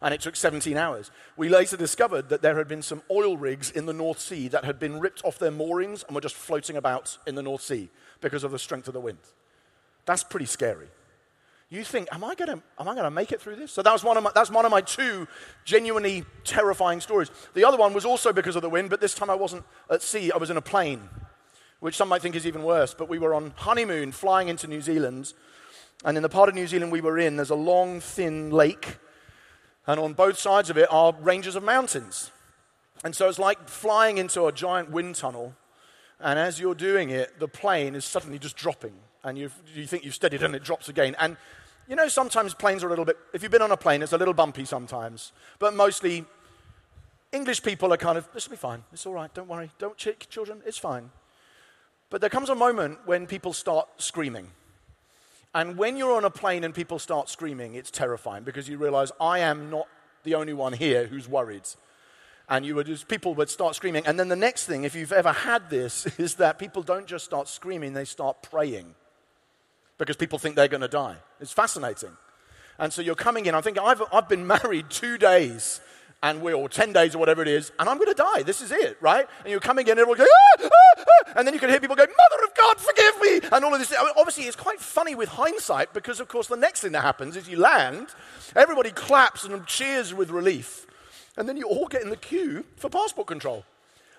And 0.00 0.12
it 0.12 0.20
took 0.20 0.34
17 0.34 0.76
hours. 0.76 1.12
We 1.36 1.48
later 1.48 1.76
discovered 1.76 2.28
that 2.28 2.42
there 2.42 2.58
had 2.58 2.66
been 2.66 2.82
some 2.82 3.02
oil 3.10 3.36
rigs 3.36 3.70
in 3.70 3.86
the 3.86 3.92
North 3.92 4.18
Sea 4.18 4.48
that 4.48 4.64
had 4.64 4.80
been 4.80 4.98
ripped 4.98 5.24
off 5.24 5.38
their 5.38 5.52
moorings 5.52 6.02
and 6.02 6.14
were 6.14 6.20
just 6.20 6.34
floating 6.34 6.76
about 6.76 7.18
in 7.24 7.36
the 7.36 7.42
North 7.42 7.62
Sea 7.62 7.88
because 8.20 8.42
of 8.42 8.50
the 8.50 8.58
strength 8.58 8.88
of 8.88 8.94
the 8.94 9.00
wind. 9.00 9.18
That's 10.04 10.24
pretty 10.24 10.46
scary. 10.46 10.88
You 11.72 11.84
think, 11.84 12.08
am 12.12 12.22
I 12.22 12.34
to 12.34 12.50
am 12.50 12.88
I 12.88 12.94
gonna 12.94 13.10
make 13.10 13.32
it 13.32 13.40
through 13.40 13.56
this? 13.56 13.72
So 13.72 13.82
that 13.82 13.92
was 13.92 14.04
one 14.04 14.18
of 14.18 14.22
my, 14.22 14.30
that's 14.34 14.50
one 14.50 14.66
of 14.66 14.70
my 14.70 14.82
two 14.82 15.26
genuinely 15.64 16.24
terrifying 16.44 17.00
stories. 17.00 17.30
The 17.54 17.64
other 17.64 17.78
one 17.78 17.94
was 17.94 18.04
also 18.04 18.30
because 18.30 18.56
of 18.56 18.62
the 18.62 18.68
wind, 18.68 18.90
but 18.90 19.00
this 19.00 19.14
time 19.14 19.30
I 19.30 19.34
wasn't 19.34 19.64
at 19.88 20.02
sea, 20.02 20.30
I 20.32 20.36
was 20.36 20.50
in 20.50 20.58
a 20.58 20.60
plane, 20.62 21.08
which 21.80 21.96
some 21.96 22.10
might 22.10 22.20
think 22.20 22.36
is 22.36 22.46
even 22.46 22.62
worse. 22.62 22.92
But 22.92 23.08
we 23.08 23.18
were 23.18 23.32
on 23.32 23.54
honeymoon 23.56 24.12
flying 24.12 24.48
into 24.48 24.66
New 24.66 24.82
Zealand. 24.82 25.32
And 26.04 26.18
in 26.18 26.22
the 26.22 26.28
part 26.28 26.50
of 26.50 26.54
New 26.54 26.66
Zealand 26.66 26.92
we 26.92 27.00
were 27.00 27.18
in, 27.18 27.36
there's 27.36 27.48
a 27.48 27.54
long, 27.54 28.00
thin 28.00 28.50
lake. 28.50 28.98
And 29.86 29.98
on 29.98 30.12
both 30.12 30.38
sides 30.38 30.68
of 30.68 30.76
it 30.76 30.88
are 30.92 31.14
ranges 31.20 31.56
of 31.56 31.62
mountains. 31.62 32.32
And 33.02 33.16
so 33.16 33.30
it's 33.30 33.38
like 33.38 33.66
flying 33.66 34.18
into 34.18 34.46
a 34.46 34.52
giant 34.52 34.90
wind 34.90 35.14
tunnel. 35.14 35.54
And 36.22 36.38
as 36.38 36.60
you're 36.60 36.74
doing 36.74 37.10
it, 37.10 37.38
the 37.38 37.48
plane 37.48 37.94
is 37.94 38.04
suddenly 38.04 38.38
just 38.38 38.56
dropping 38.56 38.94
and 39.24 39.38
you 39.38 39.48
think 39.48 40.04
you've 40.04 40.14
steadied 40.14 40.42
and 40.42 40.54
it 40.54 40.64
drops 40.64 40.88
again. 40.88 41.14
And 41.18 41.36
you 41.88 41.96
know, 41.96 42.08
sometimes 42.08 42.54
planes 42.54 42.84
are 42.84 42.86
a 42.86 42.90
little 42.90 43.04
bit, 43.04 43.18
if 43.32 43.42
you've 43.42 43.52
been 43.52 43.62
on 43.62 43.72
a 43.72 43.76
plane, 43.76 44.02
it's 44.02 44.12
a 44.12 44.18
little 44.18 44.34
bumpy 44.34 44.64
sometimes. 44.64 45.32
But 45.58 45.74
mostly, 45.74 46.24
English 47.32 47.62
people 47.62 47.92
are 47.92 47.96
kind 47.96 48.16
of, 48.16 48.28
this 48.32 48.48
will 48.48 48.52
be 48.52 48.60
fine. 48.60 48.84
It's 48.92 49.04
all 49.04 49.14
right. 49.14 49.32
Don't 49.34 49.48
worry. 49.48 49.70
Don't, 49.78 49.96
ch- 49.96 50.28
children, 50.28 50.62
it's 50.64 50.78
fine. 50.78 51.10
But 52.08 52.20
there 52.20 52.30
comes 52.30 52.50
a 52.50 52.54
moment 52.54 52.98
when 53.04 53.26
people 53.26 53.52
start 53.52 53.88
screaming. 53.98 54.48
And 55.54 55.76
when 55.76 55.96
you're 55.96 56.16
on 56.16 56.24
a 56.24 56.30
plane 56.30 56.64
and 56.64 56.74
people 56.74 56.98
start 56.98 57.28
screaming, 57.28 57.74
it's 57.74 57.90
terrifying 57.90 58.44
because 58.44 58.68
you 58.68 58.78
realize 58.78 59.12
I 59.20 59.40
am 59.40 59.70
not 59.70 59.86
the 60.24 60.34
only 60.34 60.52
one 60.52 60.72
here 60.72 61.06
who's 61.06 61.28
worried. 61.28 61.68
And 62.48 62.66
you 62.66 62.74
would 62.74 62.86
just, 62.86 63.08
people 63.08 63.34
would 63.36 63.48
start 63.48 63.74
screaming. 63.74 64.06
And 64.06 64.18
then 64.18 64.28
the 64.28 64.36
next 64.36 64.66
thing, 64.66 64.84
if 64.84 64.94
you've 64.94 65.12
ever 65.12 65.32
had 65.32 65.70
this, 65.70 66.06
is 66.18 66.36
that 66.36 66.58
people 66.58 66.82
don't 66.82 67.06
just 67.06 67.24
start 67.24 67.48
screaming, 67.48 67.92
they 67.92 68.04
start 68.04 68.42
praying 68.42 68.94
because 69.98 70.16
people 70.16 70.38
think 70.38 70.56
they're 70.56 70.68
going 70.68 70.80
to 70.80 70.88
die. 70.88 71.16
It's 71.40 71.52
fascinating. 71.52 72.16
And 72.78 72.92
so 72.92 73.02
you're 73.02 73.14
coming 73.14 73.46
in, 73.46 73.54
I 73.54 73.60
think 73.60 73.78
I've, 73.78 74.02
I've 74.12 74.28
been 74.28 74.46
married 74.58 74.90
two 74.90 75.18
days 75.18 75.80
and 76.22 76.40
we 76.40 76.52
or 76.52 76.68
10 76.68 76.92
days 76.92 77.14
or 77.14 77.18
whatever 77.18 77.42
it 77.42 77.48
is, 77.48 77.72
and 77.78 77.88
I'm 77.88 77.98
going 77.98 78.14
to 78.14 78.14
die. 78.14 78.42
This 78.42 78.62
is 78.62 78.70
it, 78.70 78.96
right? 79.00 79.26
And 79.40 79.50
you're 79.50 79.60
coming 79.60 79.86
in, 79.86 79.92
and 79.92 80.00
everyone 80.00 80.18
goes, 80.18 80.28
ah, 80.30 80.62
ah, 80.64 80.68
ah, 80.98 81.32
and 81.36 81.46
then 81.46 81.52
you 81.52 81.60
can 81.60 81.68
hear 81.68 81.80
people 81.80 81.96
go, 81.96 82.04
Mother 82.04 82.44
of 82.44 82.54
God, 82.54 82.78
forgive 82.78 83.20
me, 83.20 83.48
and 83.50 83.64
all 83.64 83.74
of 83.74 83.80
this. 83.80 83.92
I 83.98 84.04
mean, 84.04 84.12
obviously, 84.16 84.44
it's 84.44 84.56
quite 84.56 84.78
funny 84.78 85.14
with 85.16 85.30
hindsight 85.30 85.92
because, 85.92 86.20
of 86.20 86.28
course, 86.28 86.46
the 86.46 86.56
next 86.56 86.80
thing 86.80 86.92
that 86.92 87.02
happens 87.02 87.36
is 87.36 87.48
you 87.48 87.58
land, 87.58 88.08
everybody 88.54 88.90
claps 88.90 89.44
and 89.44 89.66
cheers 89.66 90.14
with 90.14 90.30
relief, 90.30 90.86
and 91.36 91.48
then 91.48 91.56
you 91.56 91.66
all 91.66 91.86
get 91.86 92.02
in 92.02 92.10
the 92.10 92.16
queue 92.16 92.64
for 92.76 92.90
passport 92.90 93.26
control. 93.26 93.64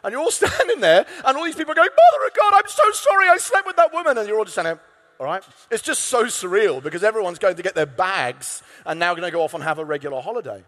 And 0.03 0.11
you're 0.11 0.21
all 0.21 0.31
standing 0.31 0.79
there, 0.79 1.05
and 1.25 1.37
all 1.37 1.43
these 1.43 1.55
people 1.55 1.71
are 1.71 1.75
going, 1.75 1.89
Mother 1.89 2.25
of 2.27 2.33
God, 2.33 2.53
I'm 2.55 2.67
so 2.67 2.91
sorry 2.91 3.29
I 3.29 3.37
slept 3.37 3.67
with 3.67 3.75
that 3.77 3.93
woman. 3.93 4.17
And 4.17 4.27
you're 4.27 4.37
all 4.37 4.45
just 4.45 4.55
standing 4.55 4.75
there, 4.75 4.83
all 5.19 5.25
right? 5.25 5.43
It's 5.71 5.83
just 5.83 6.03
so 6.03 6.25
surreal 6.25 6.81
because 6.81 7.03
everyone's 7.03 7.39
going 7.39 7.55
to 7.55 7.63
get 7.63 7.75
their 7.75 7.85
bags 7.85 8.63
and 8.85 8.99
now 8.99 9.13
going 9.13 9.25
to 9.25 9.31
go 9.31 9.41
off 9.41 9.53
and 9.53 9.63
have 9.63 9.79
a 9.79 9.85
regular 9.85 10.21
holiday. 10.21 10.63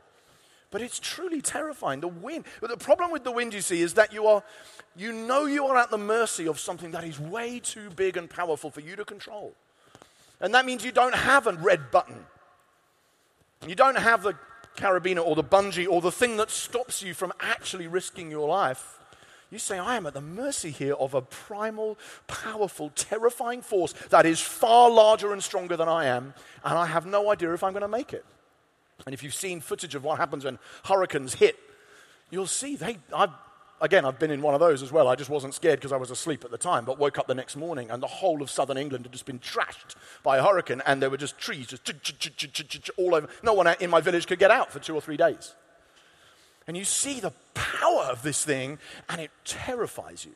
But 0.71 0.81
it's 0.81 0.99
truly 0.99 1.41
terrifying. 1.41 2.01
The 2.01 2.07
wind. 2.07 2.45
But 2.59 2.69
the 2.69 2.77
problem 2.77 3.11
with 3.11 3.23
the 3.23 3.31
wind, 3.31 3.53
you 3.53 3.61
see, 3.61 3.81
is 3.81 3.93
that 3.93 4.11
you 4.11 4.27
are, 4.27 4.43
you 4.95 5.13
know, 5.13 5.45
you 5.45 5.65
are 5.67 5.77
at 5.77 5.89
the 5.89 5.97
mercy 5.97 6.47
of 6.47 6.59
something 6.59 6.91
that 6.91 7.03
is 7.03 7.19
way 7.19 7.59
too 7.59 7.89
big 7.91 8.17
and 8.17 8.29
powerful 8.29 8.69
for 8.69 8.81
you 8.81 8.95
to 8.95 9.05
control. 9.05 9.53
And 10.41 10.53
that 10.53 10.65
means 10.65 10.83
you 10.83 10.91
don't 10.91 11.15
have 11.15 11.47
a 11.47 11.53
red 11.53 11.91
button. 11.91 12.25
You 13.65 13.75
don't 13.75 13.97
have 13.97 14.23
the 14.23 14.35
carabiner 14.75 15.25
or 15.25 15.35
the 15.35 15.43
bungee 15.43 15.87
or 15.87 16.01
the 16.01 16.11
thing 16.11 16.37
that 16.37 16.51
stops 16.51 17.01
you 17.01 17.13
from 17.13 17.33
actually 17.39 17.87
risking 17.87 18.29
your 18.29 18.47
life. 18.47 18.99
You 19.51 19.59
say, 19.59 19.77
I 19.77 19.95
am 19.95 20.05
at 20.05 20.13
the 20.13 20.21
mercy 20.21 20.71
here 20.71 20.95
of 20.95 21.13
a 21.13 21.21
primal, 21.21 21.97
powerful, 22.27 22.91
terrifying 22.95 23.61
force 23.61 23.93
that 24.09 24.25
is 24.25 24.41
far 24.41 24.89
larger 24.89 25.31
and 25.33 25.43
stronger 25.43 25.77
than 25.77 25.87
I 25.87 26.05
am, 26.05 26.33
and 26.63 26.77
I 26.77 26.87
have 26.87 27.05
no 27.05 27.31
idea 27.31 27.53
if 27.53 27.63
I'm 27.63 27.71
going 27.71 27.81
to 27.81 27.87
make 27.87 28.11
it. 28.11 28.25
And 29.05 29.13
if 29.13 29.23
you've 29.23 29.33
seen 29.35 29.61
footage 29.61 29.95
of 29.95 30.03
what 30.03 30.17
happens 30.17 30.45
when 30.45 30.57
hurricanes 30.85 31.35
hit, 31.35 31.57
you'll 32.31 32.47
see 32.47 32.75
they. 32.75 32.97
I've, 33.13 33.29
again, 33.81 34.05
I've 34.05 34.19
been 34.19 34.31
in 34.31 34.41
one 34.41 34.53
of 34.53 34.59
those 34.59 34.81
as 34.81 34.91
well. 34.91 35.07
I 35.07 35.15
just 35.15 35.29
wasn't 35.29 35.53
scared 35.53 35.79
because 35.79 35.91
I 35.91 35.97
was 35.97 36.11
asleep 36.11 36.43
at 36.43 36.51
the 36.51 36.57
time, 36.57 36.85
but 36.85 36.97
woke 36.97 37.17
up 37.17 37.27
the 37.27 37.35
next 37.35 37.55
morning 37.55 37.89
and 37.91 38.01
the 38.01 38.07
whole 38.07 38.41
of 38.41 38.49
southern 38.49 38.77
England 38.77 39.05
had 39.05 39.11
just 39.11 39.25
been 39.25 39.39
trashed 39.39 39.95
by 40.23 40.37
a 40.37 40.43
hurricane, 40.43 40.81
and 40.85 41.01
there 41.01 41.09
were 41.09 41.17
just 41.17 41.37
trees 41.37 41.67
just 41.67 42.89
all 42.97 43.15
over. 43.15 43.27
No 43.43 43.53
one 43.53 43.67
in 43.79 43.89
my 43.89 44.01
village 44.01 44.27
could 44.27 44.39
get 44.39 44.51
out 44.51 44.71
for 44.71 44.79
two 44.79 44.95
or 44.95 45.01
three 45.01 45.17
days. 45.17 45.53
And 46.67 46.75
you 46.75 46.83
see 46.83 47.19
the 47.19 47.33
power 47.53 48.03
of 48.03 48.23
this 48.23 48.43
thing, 48.43 48.79
and 49.09 49.21
it 49.21 49.31
terrifies 49.43 50.25
you 50.25 50.33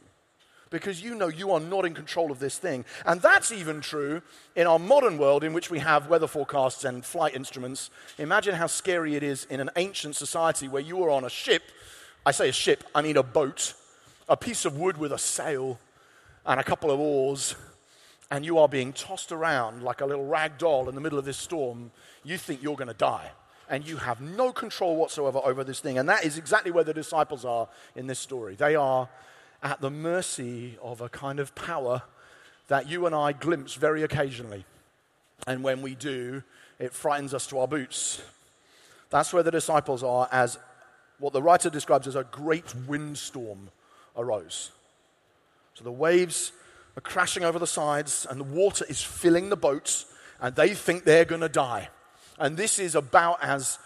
because 0.70 1.02
you 1.02 1.16
know 1.16 1.28
you 1.28 1.52
are 1.52 1.60
not 1.60 1.86
in 1.86 1.94
control 1.94 2.32
of 2.32 2.40
this 2.40 2.58
thing. 2.58 2.86
And 3.06 3.22
that's 3.22 3.52
even 3.52 3.82
true 3.82 4.22
in 4.56 4.68
our 4.68 4.80
modern 4.80 5.18
world 5.18 5.44
in 5.44 5.54
which 5.54 5.70
we 5.70 5.80
have 5.80 6.08
weather 6.08 6.28
forecasts 6.28 6.86
and 6.86 7.04
flight 7.04 7.36
instruments. 7.36 7.90
Imagine 8.18 8.56
how 8.56 8.68
scary 8.68 9.16
it 9.16 9.24
is 9.24 9.46
in 9.46 9.60
an 9.60 9.70
ancient 9.76 10.16
society 10.16 10.68
where 10.68 10.82
you 10.82 11.04
are 11.04 11.10
on 11.10 11.24
a 11.24 11.30
ship. 11.30 11.64
I 12.26 12.32
say 12.32 12.50
a 12.50 12.54
ship, 12.54 12.84
I 12.94 13.02
mean 13.02 13.18
a 13.18 13.24
boat, 13.24 13.74
a 14.28 14.38
piece 14.38 14.66
of 14.66 14.78
wood 14.78 14.98
with 14.98 15.12
a 15.12 15.18
sail 15.18 15.80
and 16.46 16.60
a 16.60 16.64
couple 16.64 16.92
of 16.92 17.00
oars, 17.00 17.56
and 18.32 18.46
you 18.46 18.58
are 18.58 18.68
being 18.68 18.94
tossed 18.94 19.32
around 19.32 19.82
like 19.82 20.02
a 20.02 20.06
little 20.06 20.26
rag 20.26 20.58
doll 20.58 20.90
in 20.90 20.96
the 20.96 21.02
middle 21.02 21.18
of 21.18 21.26
this 21.26 21.38
storm. 21.38 21.92
You 22.24 22.38
think 22.38 22.62
you're 22.62 22.76
going 22.76 22.90
to 22.90 22.94
die 22.94 23.32
and 23.70 23.88
you 23.88 23.98
have 23.98 24.20
no 24.20 24.52
control 24.52 24.96
whatsoever 24.96 25.40
over 25.44 25.64
this 25.64 25.80
thing. 25.80 25.98
And 25.98 26.10
that 26.10 26.26
is 26.26 26.38
exactly 26.38 26.72
where 26.72 26.84
the 26.84 26.94
disciples 26.94 27.46
are 27.46 27.68
in 27.96 28.08
this 28.08 28.20
story. 28.20 28.56
They 28.56 28.76
are 28.76 29.08
at 29.62 29.80
the 29.80 29.92
mercy 29.92 30.78
of 30.82 31.02
a 31.02 31.10
kind 31.10 31.40
of 31.40 31.54
power 31.56 32.02
that 32.68 32.90
you 32.90 33.06
and 33.06 33.16
I 33.16 33.32
glimpse 33.32 33.76
very 33.76 34.04
occasionally. 34.04 34.66
And 35.48 35.64
when 35.64 35.82
we 35.82 35.96
do, 35.96 36.44
it 36.80 36.94
frightens 36.94 37.34
us 37.34 37.48
to 37.48 37.60
our 37.60 37.68
boots. 37.68 38.22
That's 39.10 39.34
where 39.34 39.44
the 39.44 39.52
disciples 39.52 40.04
are 40.04 40.28
as 40.32 40.58
what 41.20 41.34
the 41.34 41.42
writer 41.42 41.70
describes 41.70 42.08
as 42.08 42.16
a 42.16 42.24
great 42.24 42.74
windstorm 42.88 43.70
arose. 44.18 44.72
So 45.76 45.84
the 45.84 45.92
waves 45.92 46.52
are 46.98 47.02
crashing 47.02 47.44
over 47.44 47.60
the 47.60 47.68
sides, 47.68 48.26
and 48.30 48.40
the 48.40 48.46
water 48.46 48.86
is 48.90 49.02
filling 49.02 49.50
the 49.50 49.56
boats, 49.56 50.06
and 50.42 50.56
they 50.56 50.74
think 50.74 51.04
they're 51.04 51.26
going 51.26 51.42
to 51.42 51.50
die. 51.50 51.90
And 52.38 52.58
this 52.58 52.80
is 52.80 52.96
about 52.96 53.44
as 53.44 53.78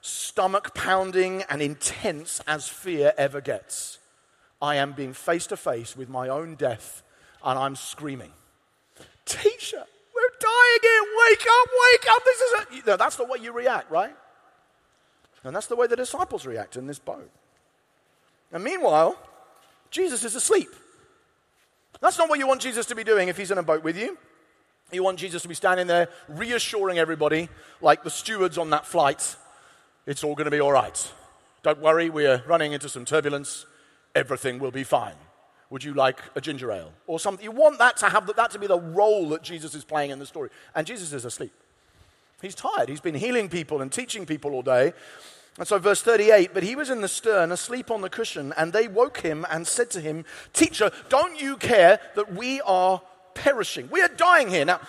stomach 0.00 0.74
pounding 0.74 1.42
and 1.48 1.62
intense 1.62 2.40
as 2.46 2.68
fear 2.68 3.12
ever 3.16 3.40
gets. 3.40 3.98
I 4.60 4.76
am 4.76 4.92
being 4.92 5.12
face 5.12 5.46
to 5.48 5.56
face 5.56 5.96
with 5.96 6.08
my 6.08 6.28
own 6.28 6.54
death 6.54 7.02
and 7.44 7.58
I'm 7.58 7.76
screaming, 7.76 8.32
Teacher, 9.24 9.84
we're 10.14 10.30
dying 10.40 10.78
here. 10.82 11.02
Wake 11.28 11.46
up, 11.48 11.68
wake 11.90 12.10
up. 12.10 12.24
This 12.24 12.40
is 12.40 12.52
a. 12.52 12.86
Know, 12.90 12.96
that's 12.96 13.16
the 13.16 13.24
way 13.24 13.38
you 13.40 13.52
react, 13.52 13.90
right? 13.90 14.14
And 15.44 15.54
that's 15.54 15.66
the 15.66 15.76
way 15.76 15.86
the 15.86 15.96
disciples 15.96 16.46
react 16.46 16.76
in 16.76 16.86
this 16.86 16.98
boat. 16.98 17.30
And 18.52 18.62
meanwhile, 18.62 19.16
Jesus 19.90 20.24
is 20.24 20.34
asleep. 20.34 20.68
That's 22.00 22.18
not 22.18 22.28
what 22.28 22.38
you 22.38 22.46
want 22.46 22.60
Jesus 22.60 22.86
to 22.86 22.94
be 22.94 23.04
doing 23.04 23.28
if 23.28 23.36
he's 23.36 23.50
in 23.50 23.58
a 23.58 23.62
boat 23.62 23.82
with 23.82 23.96
you. 23.96 24.18
You 24.92 25.02
want 25.02 25.18
Jesus 25.18 25.42
to 25.42 25.48
be 25.48 25.54
standing 25.54 25.86
there 25.86 26.08
reassuring 26.28 26.98
everybody, 26.98 27.48
like 27.80 28.02
the 28.02 28.10
stewards 28.10 28.58
on 28.58 28.70
that 28.70 28.86
flight, 28.86 29.36
it's 30.06 30.24
all 30.24 30.34
going 30.34 30.46
to 30.46 30.50
be 30.50 30.60
all 30.60 30.72
right. 30.72 31.12
Don't 31.62 31.80
worry, 31.80 32.10
we're 32.10 32.42
running 32.46 32.72
into 32.72 32.88
some 32.88 33.04
turbulence. 33.04 33.66
Everything 34.14 34.58
will 34.58 34.72
be 34.72 34.84
fine. 34.84 35.14
Would 35.70 35.84
you 35.84 35.94
like 35.94 36.18
a 36.34 36.40
ginger 36.40 36.70
ale 36.70 36.92
or 37.06 37.18
something? 37.18 37.42
You 37.42 37.52
want 37.52 37.78
that 37.78 37.96
to 37.98 38.08
have 38.08 38.30
that 38.36 38.50
to 38.50 38.58
be 38.58 38.66
the 38.66 38.78
role 38.78 39.30
that 39.30 39.42
Jesus 39.42 39.74
is 39.74 39.84
playing 39.84 40.10
in 40.10 40.18
the 40.18 40.26
story. 40.26 40.50
And 40.74 40.86
Jesus 40.86 41.12
is 41.12 41.24
asleep. 41.24 41.52
He's 42.42 42.54
tired. 42.54 42.88
He's 42.88 43.00
been 43.00 43.14
healing 43.14 43.48
people 43.48 43.80
and 43.80 43.90
teaching 43.90 44.26
people 44.26 44.52
all 44.52 44.62
day. 44.62 44.92
And 45.58 45.68
so, 45.68 45.78
verse 45.78 46.02
38 46.02 46.52
But 46.52 46.62
he 46.62 46.76
was 46.76 46.90
in 46.90 47.00
the 47.00 47.08
stern, 47.08 47.52
asleep 47.52 47.90
on 47.90 48.00
the 48.00 48.10
cushion, 48.10 48.52
and 48.56 48.72
they 48.72 48.88
woke 48.88 49.20
him 49.20 49.46
and 49.50 49.66
said 49.66 49.90
to 49.92 50.00
him, 50.00 50.24
Teacher, 50.52 50.90
don't 51.08 51.40
you 51.40 51.56
care 51.56 52.00
that 52.16 52.34
we 52.34 52.60
are 52.62 53.00
perishing? 53.34 53.88
We 53.90 54.02
are 54.02 54.08
dying 54.08 54.48
here. 54.48 54.64
Now, 54.64 54.80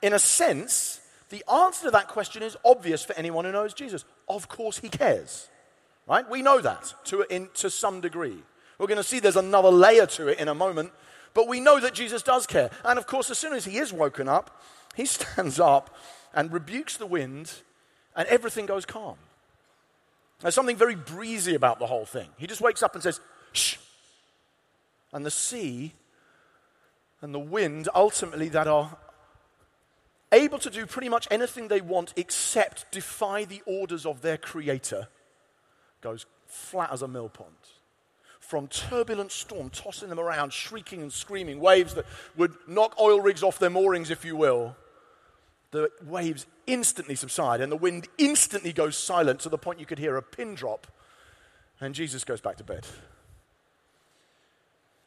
in 0.00 0.12
a 0.12 0.18
sense, 0.18 1.00
the 1.30 1.44
answer 1.50 1.86
to 1.86 1.90
that 1.92 2.08
question 2.08 2.42
is 2.42 2.56
obvious 2.64 3.04
for 3.04 3.14
anyone 3.14 3.44
who 3.44 3.52
knows 3.52 3.74
Jesus. 3.74 4.04
Of 4.28 4.48
course, 4.48 4.78
he 4.78 4.88
cares. 4.88 5.48
Right? 6.06 6.28
We 6.28 6.42
know 6.42 6.60
that 6.60 6.94
to, 7.04 7.22
in, 7.30 7.48
to 7.54 7.70
some 7.70 8.00
degree. 8.00 8.42
We're 8.78 8.86
going 8.86 8.96
to 8.98 9.04
see 9.04 9.20
there's 9.20 9.36
another 9.36 9.70
layer 9.70 10.06
to 10.06 10.28
it 10.28 10.38
in 10.38 10.48
a 10.48 10.54
moment, 10.54 10.92
but 11.34 11.48
we 11.48 11.60
know 11.60 11.80
that 11.80 11.94
Jesus 11.94 12.22
does 12.22 12.46
care. 12.46 12.70
And 12.84 12.98
of 12.98 13.06
course, 13.06 13.30
as 13.30 13.38
soon 13.38 13.52
as 13.52 13.64
he 13.64 13.78
is 13.78 13.92
woken 13.92 14.28
up, 14.28 14.62
he 14.94 15.06
stands 15.06 15.58
up 15.58 15.94
and 16.34 16.52
rebukes 16.52 16.96
the 16.96 17.06
wind, 17.06 17.52
and 18.16 18.26
everything 18.28 18.66
goes 18.66 18.86
calm. 18.86 19.16
There's 20.40 20.54
something 20.54 20.76
very 20.76 20.96
breezy 20.96 21.54
about 21.54 21.78
the 21.78 21.86
whole 21.86 22.04
thing. 22.04 22.28
He 22.36 22.46
just 22.46 22.60
wakes 22.60 22.82
up 22.82 22.94
and 22.94 23.02
says, 23.02 23.20
shh. 23.52 23.76
And 25.12 25.24
the 25.24 25.30
sea 25.30 25.92
and 27.20 27.32
the 27.32 27.38
wind, 27.38 27.88
ultimately, 27.94 28.48
that 28.48 28.66
are 28.66 28.96
able 30.32 30.58
to 30.58 30.70
do 30.70 30.86
pretty 30.86 31.08
much 31.08 31.28
anything 31.30 31.68
they 31.68 31.80
want 31.80 32.12
except 32.16 32.90
defy 32.90 33.44
the 33.44 33.62
orders 33.66 34.04
of 34.04 34.22
their 34.22 34.38
creator, 34.38 35.08
goes 36.00 36.26
flat 36.46 36.90
as 36.90 37.02
a 37.02 37.06
millpond. 37.06 37.54
From 38.52 38.68
turbulent 38.68 39.32
storm, 39.32 39.70
tossing 39.70 40.10
them 40.10 40.20
around, 40.20 40.52
shrieking 40.52 41.00
and 41.00 41.10
screaming, 41.10 41.58
waves 41.58 41.94
that 41.94 42.04
would 42.36 42.52
knock 42.68 42.94
oil 43.00 43.18
rigs 43.18 43.42
off 43.42 43.58
their 43.58 43.70
moorings, 43.70 44.10
if 44.10 44.26
you 44.26 44.36
will. 44.36 44.76
The 45.70 45.90
waves 46.04 46.44
instantly 46.66 47.14
subside 47.14 47.62
and 47.62 47.72
the 47.72 47.76
wind 47.76 48.08
instantly 48.18 48.74
goes 48.74 48.94
silent 48.94 49.40
to 49.40 49.48
the 49.48 49.56
point 49.56 49.80
you 49.80 49.86
could 49.86 49.98
hear 49.98 50.18
a 50.18 50.22
pin 50.22 50.54
drop, 50.54 50.86
and 51.80 51.94
Jesus 51.94 52.24
goes 52.24 52.42
back 52.42 52.58
to 52.58 52.62
bed. 52.62 52.86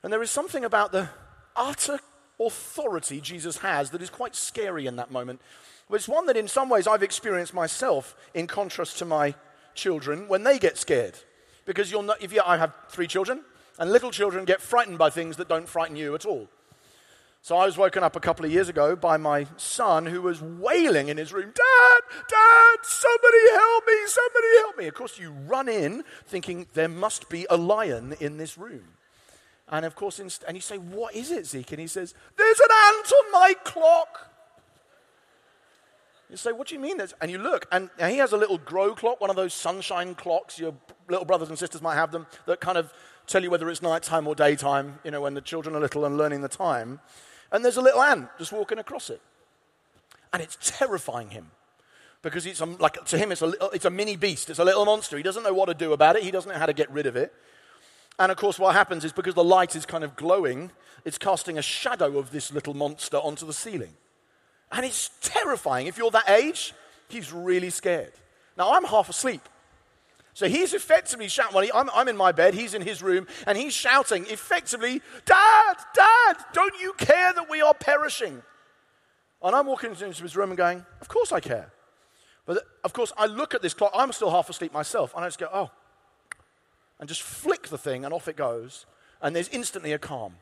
And 0.02 0.12
there 0.12 0.24
is 0.24 0.32
something 0.32 0.66
about 0.66 0.92
the 0.92 1.10
utter 1.56 2.00
authority 2.40 3.22
Jesus 3.22 3.60
has 3.60 3.92
that 3.92 4.02
is 4.02 4.10
quite 4.10 4.36
scary 4.36 4.88
in 4.88 4.96
that 4.96 5.12
moment. 5.12 5.40
It's 5.92 6.08
one 6.08 6.26
that, 6.26 6.36
in 6.36 6.48
some 6.48 6.68
ways, 6.68 6.88
I've 6.88 7.04
experienced 7.04 7.54
myself 7.54 8.16
in 8.34 8.48
contrast 8.48 8.98
to 8.98 9.06
my 9.06 9.36
children 9.76 10.28
when 10.28 10.42
they 10.42 10.58
get 10.58 10.80
scared. 10.80 11.20
Because 11.66 11.92
you'll 11.92 12.04
not, 12.04 12.22
if 12.22 12.32
you, 12.32 12.42
I 12.46 12.58
have 12.58 12.74
three 12.90 13.08
children, 13.08 13.42
and 13.78 13.92
little 13.92 14.12
children 14.12 14.46
get 14.46 14.62
frightened 14.62 14.98
by 14.98 15.10
things 15.10 15.38
that 15.38 15.50
don't 15.50 15.68
frighten 15.68 15.96
you 15.96 16.16
at 16.16 16.26
all. 16.26 16.48
So 17.42 17.58
I 17.58 17.66
was 17.68 17.78
woken 17.78 18.04
up 18.04 18.16
a 18.16 18.20
couple 18.20 18.44
of 18.44 18.52
years 18.52 18.70
ago 18.70 18.96
by 18.96 19.18
my 19.18 19.46
son 19.58 20.08
who 20.08 20.22
was 20.24 20.42
wailing 20.42 21.10
in 21.10 21.18
his 21.18 21.32
room, 21.32 21.54
Dad, 21.54 22.02
Dad, 22.28 22.78
somebody 22.82 23.52
help 23.52 23.84
me, 23.86 23.94
somebody 24.08 24.48
help 24.58 24.78
me. 24.80 24.88
Of 24.88 24.96
course, 24.96 25.20
you 25.20 25.30
run 25.30 25.70
in 25.70 26.04
thinking 26.26 26.66
there 26.74 26.88
must 26.88 27.30
be 27.30 27.46
a 27.48 27.56
lion 27.56 28.16
in 28.20 28.38
this 28.38 28.58
room. 28.58 28.86
And 29.68 29.86
of 29.86 29.96
course, 29.96 30.20
inst- 30.20 30.44
and 30.48 30.58
you 30.58 30.62
say, 30.62 30.78
What 30.78 31.16
is 31.16 31.32
it, 31.32 31.46
Zeke? 31.46 31.74
And 31.74 31.82
he 31.82 31.88
says, 31.88 32.16
There's 32.36 32.60
an 32.60 32.70
ant 32.72 33.12
on 33.12 33.32
my 33.32 33.54
clock. 33.64 34.32
You 36.30 36.38
say, 36.38 36.52
What 36.52 36.68
do 36.68 36.76
you 36.76 36.82
mean? 36.82 36.98
This? 36.98 37.14
and 37.22 37.30
you 37.30 37.38
look, 37.38 37.68
and, 37.72 37.90
he 38.00 38.18
has 38.18 38.34
a 38.34 38.38
little 38.38 38.58
grow 38.58 38.96
clock, 38.96 39.22
one 39.22 39.30
of 39.30 39.36
those 39.36 39.54
sunshine 39.54 40.16
clocks. 40.16 40.60
Your 40.60 40.74
little 41.10 41.26
brothers 41.26 41.50
and 41.50 41.58
sisters 41.58 41.82
might 41.82 41.96
have 41.96 42.12
them 42.12 42.26
that 42.46 42.60
kind 42.60 42.78
of 42.78 42.94
tell 43.28 43.44
you 43.44 43.50
whether 43.50 43.70
it's 43.70 43.82
nighttime 43.82 44.28
or 44.28 44.36
daytime, 44.36 45.00
you 45.04 45.12
know, 45.12 45.22
when 45.22 45.34
the 45.34 45.42
children 45.42 45.76
are 45.76 45.80
little 45.80 46.06
and 46.06 46.18
learning 46.18 46.42
the 46.42 46.48
time. 46.48 47.00
And 47.52 47.64
there's 47.64 47.78
a 47.78 47.82
little 47.82 48.02
ant 48.02 48.30
just 48.38 48.52
walking 48.52 48.80
across 48.80 49.10
it. 49.10 49.22
And 50.34 50.42
it's 50.42 50.58
terrifying 50.62 51.30
him 51.30 51.52
because 52.22 52.46
it's 52.46 52.60
a, 52.60 52.66
like 52.66 53.04
to 53.06 53.18
him 53.18 53.32
it's 53.32 53.42
a, 53.42 53.54
it's 53.72 53.86
a 53.86 53.90
mini 53.90 54.16
beast 54.16 54.50
it's 54.50 54.58
a 54.58 54.66
little 54.66 54.84
monster 54.84 55.16
he 55.16 55.22
doesn't 55.22 55.44
know 55.44 55.54
what 55.54 55.68
to 55.68 55.76
do 55.76 55.94
about 55.94 56.16
it 56.16 56.24
he 56.24 56.32
doesn't 56.32 56.52
know 56.52 56.58
how 56.58 56.66
to 56.66 56.74
get 56.74 56.90
rid 56.90 57.06
of 57.06 57.16
it 57.16 57.32
and 58.18 58.32
of 58.32 58.38
course, 58.38 58.58
what 58.58 58.76
happens 58.76 59.04
is 59.04 59.12
because 59.12 59.34
the 59.34 59.44
light 59.44 59.76
is 59.76 59.86
kind 59.86 60.04
of 60.04 60.16
glowing, 60.16 60.72
it's 61.04 61.18
casting 61.18 61.58
a 61.58 61.62
shadow 61.62 62.18
of 62.18 62.32
this 62.32 62.52
little 62.52 62.74
monster 62.74 63.18
onto 63.18 63.46
the 63.46 63.54
ceiling. 63.54 63.94
And 64.72 64.86
it's 64.86 65.10
terrifying. 65.22 65.88
If 65.88 65.98
you're 65.98 66.12
that 66.12 66.30
age, 66.30 66.74
he's 67.08 67.32
really 67.32 67.70
scared. 67.70 68.14
Now, 68.58 68.74
I'm 68.74 68.84
half 68.84 69.10
asleep. 69.10 69.42
So 70.34 70.50
he's 70.50 70.74
effectively 70.74 71.30
shouting. 71.30 71.56
Well, 71.56 71.70
I'm, 71.74 71.90
I'm 71.94 72.10
in 72.10 72.18
my 72.18 72.34
bed, 72.34 72.54
he's 72.54 72.74
in 72.74 72.82
his 72.82 73.02
room, 73.02 73.26
and 73.48 73.58
he's 73.58 73.74
shouting 73.74 74.26
effectively, 74.28 75.02
Dad, 75.26 75.76
Dad, 75.94 76.36
don't 76.52 76.74
you 76.82 76.92
care 76.98 77.32
that 77.34 77.50
we 77.50 77.62
are 77.62 77.74
perishing? 77.74 78.44
And 79.42 79.56
I'm 79.56 79.66
walking 79.66 79.92
into 79.92 80.06
his 80.06 80.36
room 80.36 80.50
and 80.50 80.58
going, 80.58 80.86
Of 81.00 81.08
course 81.08 81.32
I 81.32 81.40
care. 81.40 81.72
But 82.46 82.64
of 82.84 82.92
course, 82.92 83.14
I 83.18 83.28
look 83.28 83.54
at 83.54 83.62
this 83.62 83.74
clock, 83.74 83.92
I'm 83.96 84.12
still 84.12 84.30
half 84.30 84.50
asleep 84.50 84.74
myself, 84.74 85.14
and 85.16 85.24
I 85.24 85.28
just 85.28 85.40
go, 85.40 85.48
Oh, 85.54 85.72
and 87.00 87.08
just 87.08 87.22
flick 87.22 87.70
the 87.70 87.78
thing 87.78 88.04
and 88.04 88.14
off 88.14 88.28
it 88.28 88.36
goes. 88.36 88.86
And 89.22 89.34
there's 89.36 89.50
instantly 89.50 89.94
a 89.94 90.00
calm. 90.00 90.36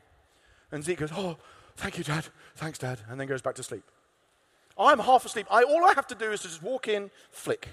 And 0.72 0.82
Zeke 0.82 0.98
goes, 0.98 1.12
Oh, 1.14 1.36
thank 1.76 1.98
you, 1.98 2.04
Dad. 2.04 2.26
Thanks, 2.56 2.78
Dad. 2.78 2.98
And 3.08 3.20
then 3.20 3.28
goes 3.28 3.42
back 3.42 3.54
to 3.56 3.62
sleep. 3.62 3.84
I'm 4.78 4.98
half 4.98 5.24
asleep. 5.24 5.46
I, 5.50 5.62
all 5.62 5.84
I 5.84 5.92
have 5.94 6.06
to 6.08 6.14
do 6.14 6.32
is 6.32 6.40
to 6.42 6.48
just 6.48 6.62
walk 6.62 6.88
in, 6.88 7.10
flick, 7.30 7.68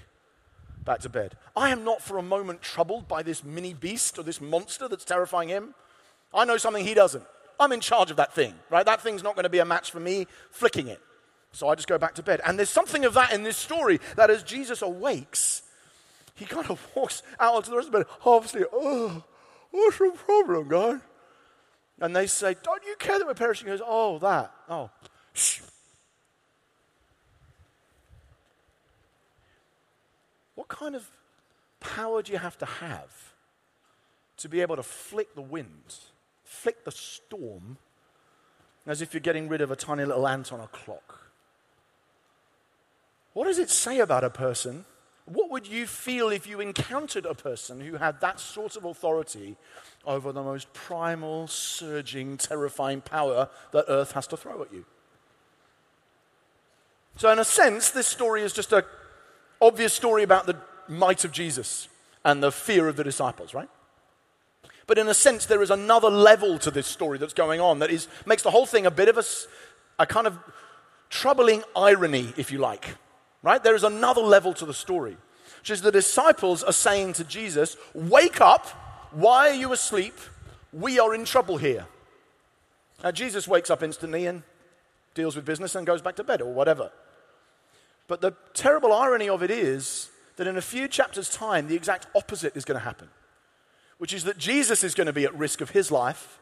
back 0.84 1.00
to 1.00 1.08
bed. 1.08 1.36
I 1.56 1.70
am 1.70 1.84
not 1.84 2.00
for 2.00 2.18
a 2.18 2.22
moment 2.22 2.62
troubled 2.62 3.08
by 3.08 3.22
this 3.22 3.42
mini 3.42 3.74
beast 3.74 4.18
or 4.18 4.22
this 4.22 4.40
monster 4.40 4.88
that's 4.88 5.04
terrifying 5.04 5.48
him. 5.48 5.74
I 6.32 6.44
know 6.44 6.56
something 6.56 6.84
he 6.84 6.94
doesn't. 6.94 7.24
I'm 7.58 7.72
in 7.72 7.80
charge 7.80 8.10
of 8.10 8.16
that 8.16 8.34
thing, 8.34 8.54
right? 8.70 8.84
That 8.84 9.00
thing's 9.00 9.22
not 9.22 9.34
going 9.34 9.44
to 9.44 9.50
be 9.50 9.58
a 9.58 9.64
match 9.64 9.90
for 9.90 10.00
me 10.00 10.26
flicking 10.50 10.88
it. 10.88 11.00
So 11.52 11.68
I 11.68 11.74
just 11.74 11.88
go 11.88 11.98
back 11.98 12.14
to 12.14 12.22
bed. 12.22 12.40
And 12.46 12.58
there's 12.58 12.70
something 12.70 13.04
of 13.04 13.14
that 13.14 13.32
in 13.32 13.42
this 13.42 13.56
story 13.56 14.00
that 14.16 14.30
as 14.30 14.42
Jesus 14.42 14.82
awakes, 14.82 15.62
he 16.34 16.44
kind 16.44 16.70
of 16.70 16.86
walks 16.96 17.22
out 17.38 17.54
onto 17.54 17.70
the 17.70 17.76
rest 17.76 17.88
of 17.88 17.92
the 17.92 17.98
bed, 17.98 18.44
asleep. 18.44 18.66
Oh, 18.72 19.22
what's 19.70 19.98
the 19.98 20.12
problem, 20.12 20.68
God? 20.68 21.00
And 22.00 22.16
they 22.16 22.26
say, 22.26 22.56
Don't 22.62 22.82
you 22.84 22.96
care 22.98 23.18
that 23.18 23.26
we're 23.26 23.34
perishing? 23.34 23.66
He 23.66 23.72
goes, 23.72 23.82
Oh, 23.84 24.18
that. 24.18 24.52
Oh, 24.68 24.90
shh. 25.34 25.60
What 30.54 30.68
kind 30.68 30.94
of 30.94 31.10
power 31.80 32.22
do 32.22 32.32
you 32.32 32.38
have 32.38 32.58
to 32.58 32.66
have 32.66 33.34
to 34.38 34.48
be 34.48 34.60
able 34.60 34.76
to 34.76 34.82
flick 34.82 35.34
the 35.34 35.42
wind, 35.42 35.96
flick 36.44 36.84
the 36.84 36.90
storm, 36.90 37.78
as 38.86 39.00
if 39.00 39.14
you're 39.14 39.20
getting 39.20 39.48
rid 39.48 39.60
of 39.60 39.70
a 39.70 39.76
tiny 39.76 40.04
little 40.04 40.26
ant 40.26 40.52
on 40.52 40.60
a 40.60 40.68
clock? 40.68 41.30
What 43.32 43.44
does 43.44 43.58
it 43.58 43.70
say 43.70 44.00
about 44.00 44.24
a 44.24 44.30
person 44.30 44.84
what 45.24 45.50
would 45.50 45.68
you 45.68 45.86
feel 45.86 46.30
if 46.30 46.46
you 46.46 46.60
encountered 46.60 47.26
a 47.26 47.34
person 47.34 47.80
who 47.80 47.96
had 47.96 48.20
that 48.20 48.40
sort 48.40 48.76
of 48.76 48.84
authority 48.84 49.56
over 50.04 50.32
the 50.32 50.42
most 50.42 50.72
primal, 50.72 51.46
surging, 51.46 52.36
terrifying 52.36 53.00
power 53.00 53.48
that 53.70 53.84
earth 53.88 54.12
has 54.12 54.26
to 54.28 54.36
throw 54.36 54.62
at 54.62 54.72
you? 54.72 54.84
So, 57.16 57.30
in 57.30 57.38
a 57.38 57.44
sense, 57.44 57.90
this 57.90 58.08
story 58.08 58.42
is 58.42 58.52
just 58.52 58.72
an 58.72 58.82
obvious 59.62 59.94
story 59.94 60.22
about 60.22 60.46
the 60.46 60.56
might 60.88 61.24
of 61.24 61.32
Jesus 61.32 61.88
and 62.24 62.42
the 62.42 62.52
fear 62.52 62.88
of 62.88 62.96
the 62.96 63.04
disciples, 63.04 63.54
right? 63.54 63.68
But 64.86 64.98
in 64.98 65.08
a 65.08 65.14
sense, 65.14 65.46
there 65.46 65.62
is 65.62 65.70
another 65.70 66.10
level 66.10 66.58
to 66.58 66.70
this 66.70 66.86
story 66.86 67.16
that's 67.16 67.32
going 67.32 67.60
on 67.60 67.78
that 67.78 67.90
is, 67.90 68.08
makes 68.26 68.42
the 68.42 68.50
whole 68.50 68.66
thing 68.66 68.84
a 68.84 68.90
bit 68.90 69.08
of 69.08 69.16
a, 69.16 69.24
a 69.98 70.06
kind 70.06 70.26
of 70.26 70.36
troubling 71.08 71.62
irony, 71.74 72.34
if 72.36 72.52
you 72.52 72.58
like 72.58 72.96
right? 73.42 73.62
There 73.62 73.74
is 73.74 73.84
another 73.84 74.20
level 74.20 74.54
to 74.54 74.66
the 74.66 74.74
story, 74.74 75.16
which 75.60 75.70
is 75.70 75.82
the 75.82 75.92
disciples 75.92 76.62
are 76.62 76.72
saying 76.72 77.14
to 77.14 77.24
Jesus, 77.24 77.76
Wake 77.94 78.40
up, 78.40 78.66
why 79.10 79.50
are 79.50 79.54
you 79.54 79.72
asleep? 79.72 80.14
We 80.72 80.98
are 80.98 81.14
in 81.14 81.24
trouble 81.24 81.58
here. 81.58 81.86
Now, 83.02 83.10
Jesus 83.10 83.48
wakes 83.48 83.68
up 83.68 83.82
instantly 83.82 84.26
and 84.26 84.42
deals 85.14 85.36
with 85.36 85.44
business 85.44 85.74
and 85.74 85.86
goes 85.86 86.00
back 86.00 86.16
to 86.16 86.24
bed 86.24 86.40
or 86.40 86.52
whatever. 86.52 86.90
But 88.12 88.20
the 88.20 88.34
terrible 88.52 88.92
irony 88.92 89.30
of 89.30 89.42
it 89.42 89.50
is 89.50 90.10
that 90.36 90.46
in 90.46 90.58
a 90.58 90.60
few 90.60 90.86
chapters' 90.86 91.30
time, 91.30 91.66
the 91.66 91.74
exact 91.74 92.08
opposite 92.14 92.54
is 92.54 92.66
going 92.66 92.78
to 92.78 92.84
happen, 92.84 93.08
which 93.96 94.12
is 94.12 94.24
that 94.24 94.36
Jesus 94.36 94.84
is 94.84 94.94
going 94.94 95.06
to 95.06 95.14
be 95.14 95.24
at 95.24 95.34
risk 95.34 95.62
of 95.62 95.70
his 95.70 95.90
life, 95.90 96.38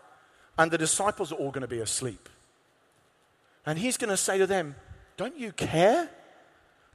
and 0.59 0.72
the 0.72 0.76
disciples 0.76 1.30
are 1.30 1.37
all 1.37 1.52
going 1.52 1.62
to 1.62 1.68
be 1.68 1.78
asleep. 1.78 2.28
And 3.64 3.78
he's 3.78 3.96
going 3.96 4.11
to 4.11 4.16
say 4.16 4.37
to 4.38 4.48
them, 4.48 4.74
Don't 5.16 5.38
you 5.38 5.52
care? 5.52 6.11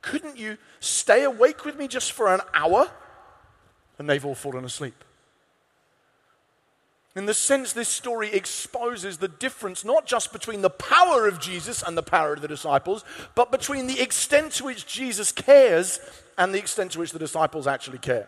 Couldn't 0.01 0.37
you 0.37 0.57
stay 0.81 1.23
awake 1.23 1.63
with 1.63 1.77
me 1.77 1.87
just 1.87 2.11
for 2.11 2.33
an 2.33 2.41
hour? 2.53 2.91
And 3.97 4.09
they've 4.09 4.25
all 4.25 4.35
fallen 4.35 4.65
asleep. 4.65 5.05
In 7.15 7.25
the 7.25 7.33
sense, 7.33 7.71
this 7.71 7.87
story 7.87 8.33
exposes 8.33 9.17
the 9.17 9.29
difference 9.29 9.85
not 9.85 10.05
just 10.05 10.33
between 10.33 10.61
the 10.61 10.69
power 10.69 11.27
of 11.27 11.39
Jesus 11.39 11.81
and 11.81 11.97
the 11.97 12.03
power 12.03 12.33
of 12.33 12.41
the 12.41 12.47
disciples, 12.47 13.05
but 13.35 13.51
between 13.51 13.87
the 13.87 14.01
extent 14.01 14.51
to 14.53 14.65
which 14.65 14.85
Jesus 14.85 15.31
cares 15.31 15.99
and 16.37 16.53
the 16.53 16.59
extent 16.59 16.91
to 16.91 16.99
which 16.99 17.11
the 17.11 17.19
disciples 17.19 17.67
actually 17.67 17.99
care. 17.99 18.27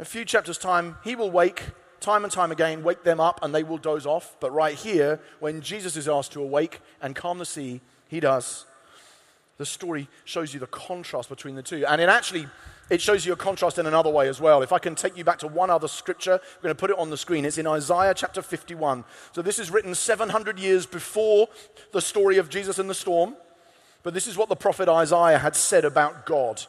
A 0.00 0.04
few 0.04 0.24
chapters' 0.24 0.58
time, 0.58 0.96
he 1.04 1.14
will 1.14 1.30
wake 1.30 1.62
time 2.00 2.24
and 2.24 2.32
time 2.32 2.50
again, 2.50 2.82
wake 2.82 3.04
them 3.04 3.20
up, 3.20 3.38
and 3.42 3.54
they 3.54 3.62
will 3.62 3.78
doze 3.78 4.04
off. 4.04 4.36
But 4.40 4.52
right 4.52 4.74
here, 4.74 5.20
when 5.38 5.60
Jesus 5.60 5.96
is 5.96 6.08
asked 6.08 6.32
to 6.32 6.42
awake 6.42 6.80
and 7.00 7.14
calm 7.14 7.38
the 7.38 7.46
sea, 7.46 7.80
he 8.08 8.18
does. 8.18 8.66
The 9.58 9.66
story 9.66 10.08
shows 10.24 10.52
you 10.52 10.60
the 10.60 10.66
contrast 10.66 11.28
between 11.28 11.54
the 11.54 11.62
two. 11.62 11.86
And 11.86 12.00
it 12.00 12.08
actually 12.08 12.48
it 12.88 13.00
shows 13.00 13.26
you 13.26 13.32
a 13.32 13.36
contrast 13.36 13.78
in 13.78 13.86
another 13.86 14.10
way 14.10 14.28
as 14.28 14.40
well. 14.40 14.62
If 14.62 14.72
I 14.72 14.78
can 14.78 14.94
take 14.94 15.16
you 15.16 15.24
back 15.24 15.38
to 15.40 15.48
one 15.48 15.70
other 15.70 15.88
scripture, 15.88 16.40
we're 16.56 16.62
going 16.62 16.74
to 16.74 16.78
put 16.78 16.90
it 16.90 16.98
on 16.98 17.10
the 17.10 17.16
screen. 17.16 17.44
It's 17.44 17.58
in 17.58 17.66
Isaiah 17.66 18.14
chapter 18.14 18.42
51. 18.42 19.04
So 19.32 19.42
this 19.42 19.58
is 19.58 19.70
written 19.70 19.94
700 19.94 20.58
years 20.58 20.86
before 20.86 21.48
the 21.92 22.00
story 22.00 22.36
of 22.38 22.48
Jesus 22.48 22.78
in 22.78 22.86
the 22.86 22.94
storm. 22.94 23.34
But 24.04 24.14
this 24.14 24.28
is 24.28 24.36
what 24.36 24.48
the 24.48 24.56
prophet 24.56 24.88
Isaiah 24.88 25.38
had 25.38 25.56
said 25.56 25.84
about 25.84 26.26
God. 26.26 26.62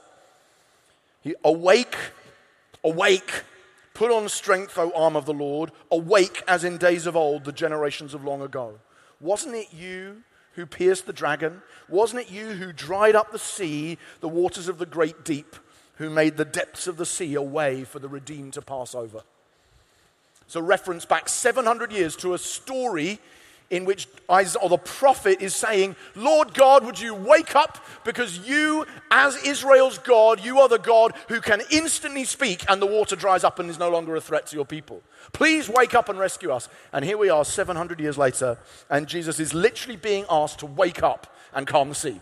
He, 1.22 1.36
awake, 1.44 1.96
awake, 2.84 3.44
put 3.94 4.12
on 4.12 4.28
strength, 4.28 4.76
O 4.80 4.92
arm 4.96 5.16
of 5.16 5.26
the 5.26 5.34
Lord. 5.34 5.72
Awake 5.92 6.42
as 6.48 6.64
in 6.64 6.80
days 6.80 7.06
of 7.06 7.16
old, 7.16 7.44
the 7.46 7.52
generations 7.52 8.16
of 8.16 8.24
long 8.24 8.42
ago. 8.42 8.80
Wasn't 9.22 9.54
it 9.54 9.72
you 9.72 10.24
who 10.54 10.66
pierced 10.66 11.06
the 11.06 11.14
dragon? 11.14 11.62
Wasn't 11.88 12.20
it 12.20 12.32
you 12.32 12.48
who 12.48 12.74
dried 12.74 13.16
up 13.16 13.32
the 13.32 13.38
sea, 13.38 14.00
the 14.20 14.28
waters 14.28 14.68
of 14.68 14.80
the 14.80 14.88
great 14.88 15.24
deep? 15.24 15.56
Who 15.98 16.10
made 16.10 16.38
the 16.38 16.46
depths 16.46 16.88
of 16.88 16.98
the 16.98 17.06
sea 17.06 17.36
a 17.36 17.42
way 17.42 17.84
for 17.84 18.00
the 18.00 18.08
redeemed 18.08 18.54
to 18.54 18.62
pass 18.62 18.94
over. 18.96 19.22
It's 20.46 20.56
a 20.56 20.62
reference 20.62 21.06
back 21.06 21.28
700 21.28 21.92
years 21.92 22.16
to 22.18 22.34
a 22.34 22.38
story 22.38 23.20
in 23.70 23.84
which 23.84 24.08
Isaiah, 24.32 24.62
or 24.62 24.70
the 24.70 24.78
prophet 24.78 25.42
is 25.42 25.54
saying, 25.54 25.96
Lord 26.16 26.54
God, 26.54 26.86
would 26.86 27.00
you 27.00 27.14
wake 27.14 27.56
up 27.56 27.84
because 28.06 28.48
you, 28.48 28.86
as 29.12 29.36
Israel's 29.44 29.98
God, 29.98 30.44
you 30.44 30.60
are 30.60 30.70
the 30.70 30.80
God 30.80 31.14
who 31.28 31.42
can 31.42 31.62
instantly 31.70 32.24
speak 32.24 32.64
and 32.70 32.82
the 32.82 32.86
water 32.86 33.16
dries 33.16 33.44
up 33.44 33.60
and 33.60 33.70
is 33.70 33.80
no 33.80 33.90
longer 33.90 34.16
a 34.16 34.22
threat 34.22 34.48
to 34.48 34.56
your 34.56 34.66
people. 34.66 35.02
Please 35.34 35.68
wake 35.68 35.94
up 35.94 36.08
and 36.08 36.18
rescue 36.18 36.52
us. 36.52 36.70
And 36.94 37.04
here 37.04 37.18
we 37.18 37.30
are 37.30 37.44
700 37.44 38.00
years 38.00 38.18
later, 38.18 38.58
and 38.90 39.08
Jesus 39.08 39.40
is 39.40 39.54
literally 39.54 39.98
being 39.98 40.26
asked 40.30 40.60
to 40.60 40.66
wake 40.66 41.04
up 41.04 41.36
and 41.54 41.68
calm 41.68 41.90
the 41.90 41.96
sea. 41.96 42.22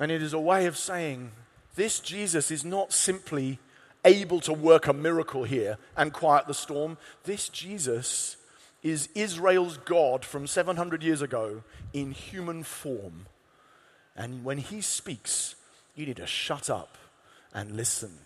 And 0.00 0.10
it 0.10 0.22
is 0.22 0.32
a 0.32 0.40
way 0.40 0.66
of 0.66 0.78
saying 0.78 1.30
this 1.76 2.00
Jesus 2.00 2.50
is 2.50 2.64
not 2.64 2.92
simply 2.92 3.58
able 4.04 4.40
to 4.40 4.52
work 4.52 4.86
a 4.86 4.94
miracle 4.94 5.44
here 5.44 5.76
and 5.96 6.12
quiet 6.12 6.46
the 6.46 6.54
storm. 6.54 6.96
This 7.24 7.50
Jesus 7.50 8.38
is 8.82 9.10
Israel's 9.14 9.76
God 9.76 10.24
from 10.24 10.46
700 10.46 11.02
years 11.02 11.20
ago 11.20 11.62
in 11.92 12.12
human 12.12 12.62
form. 12.62 13.26
And 14.16 14.42
when 14.42 14.58
he 14.58 14.80
speaks, 14.80 15.54
you 15.94 16.06
need 16.06 16.16
to 16.16 16.26
shut 16.26 16.70
up 16.70 16.96
and 17.52 17.76
listen. 17.76 18.18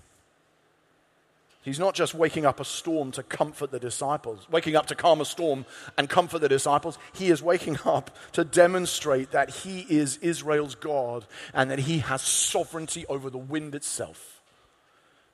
He's 1.65 1.79
not 1.79 1.95
just 1.95 2.13
waking 2.13 2.45
up 2.45 2.61
a 2.61 2.65
storm 2.65 3.11
to 3.13 3.23
comfort 3.23 3.71
the 3.71 3.81
disciples, 3.81 4.47
waking 4.51 4.77
up 4.77 4.85
to 4.89 4.95
calm 4.95 5.23
a 5.23 5.25
storm 5.25 5.65
and 5.97 6.11
comfort 6.11 6.41
the 6.41 6.49
disciples. 6.49 6.99
He 7.15 7.31
is 7.31 7.43
waking 7.43 7.79
up 7.87 8.15
to 8.33 8.45
demonstrate 8.45 9.31
that 9.31 9.49
he 9.49 9.81
is 9.89 10.19
Israel's 10.19 10.75
God 10.75 11.25
and 11.55 11.71
that 11.71 11.79
he 11.81 12.01
has 12.01 12.21
sovereignty 12.21 13.07
over 13.07 13.31
the 13.31 13.39
wind 13.39 13.75
itself. 13.75 14.43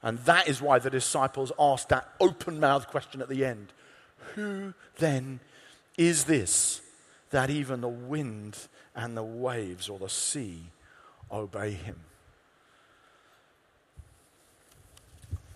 And 0.04 0.18
that 0.20 0.48
is 0.48 0.62
why 0.62 0.78
the 0.78 0.88
disciples 0.88 1.50
asked 1.58 1.88
that 1.88 2.08
open 2.20 2.60
mouthed 2.60 2.86
question 2.86 3.20
at 3.20 3.28
the 3.28 3.44
end 3.44 3.72
Who 4.36 4.74
then 4.98 5.40
is 5.98 6.24
this 6.24 6.80
that 7.30 7.50
even 7.50 7.80
the 7.80 7.88
wind 7.88 8.56
and 8.94 9.16
the 9.16 9.24
waves 9.24 9.88
or 9.88 9.98
the 9.98 10.08
sea 10.08 10.62
obey 11.32 11.72
him? 11.72 11.98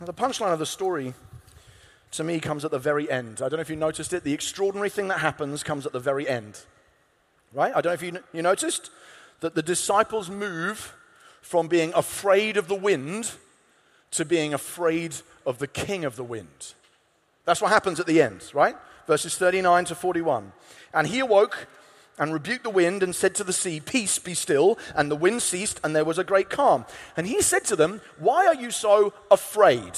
The 0.06 0.14
punchline 0.14 0.52
of 0.52 0.58
the 0.58 0.66
story 0.66 1.14
to 2.12 2.24
me 2.24 2.40
comes 2.40 2.64
at 2.64 2.70
the 2.70 2.78
very 2.78 3.10
end. 3.10 3.42
I 3.42 3.48
don't 3.48 3.58
know 3.58 3.62
if 3.62 3.70
you 3.70 3.76
noticed 3.76 4.12
it. 4.12 4.24
The 4.24 4.32
extraordinary 4.32 4.88
thing 4.88 5.08
that 5.08 5.18
happens 5.18 5.62
comes 5.62 5.86
at 5.86 5.92
the 5.92 6.00
very 6.00 6.28
end. 6.28 6.60
Right? 7.52 7.72
I 7.74 7.80
don't 7.80 7.90
know 7.90 7.94
if 7.94 8.02
you, 8.02 8.18
you 8.32 8.42
noticed 8.42 8.90
that 9.40 9.54
the 9.54 9.62
disciples 9.62 10.30
move 10.30 10.94
from 11.40 11.68
being 11.68 11.92
afraid 11.94 12.56
of 12.56 12.68
the 12.68 12.74
wind 12.74 13.32
to 14.12 14.24
being 14.24 14.54
afraid 14.54 15.16
of 15.44 15.58
the 15.58 15.66
king 15.66 16.04
of 16.04 16.16
the 16.16 16.24
wind. 16.24 16.74
That's 17.44 17.60
what 17.60 17.70
happens 17.70 18.00
at 18.00 18.06
the 18.06 18.22
end, 18.22 18.42
right? 18.54 18.76
Verses 19.06 19.36
39 19.36 19.86
to 19.86 19.94
41. 19.94 20.52
And 20.94 21.06
he 21.06 21.18
awoke 21.18 21.66
and 22.18 22.33
rebuked 22.33 22.62
the 22.62 22.70
wind 22.70 23.03
and 23.03 23.14
said 23.14 23.35
to 23.37 23.44
the 23.44 23.53
sea, 23.53 23.81
Peace, 23.81 24.18
be 24.18 24.35
still. 24.35 24.79
And 24.94 25.11
the 25.11 25.16
wind 25.16 25.42
ceased, 25.42 25.81
and 25.83 25.94
there 25.94 26.05
was 26.05 26.18
a 26.18 26.24
great 26.24 26.48
calm. 26.48 26.87
And 27.16 27.27
he 27.27 27.42
said 27.42 27.64
to 27.66 27.77
them, 27.77 28.00
Why 28.18 28.46
are 28.46 28.55
you 28.55 28.70
so 28.70 29.12
afraid? 29.31 29.92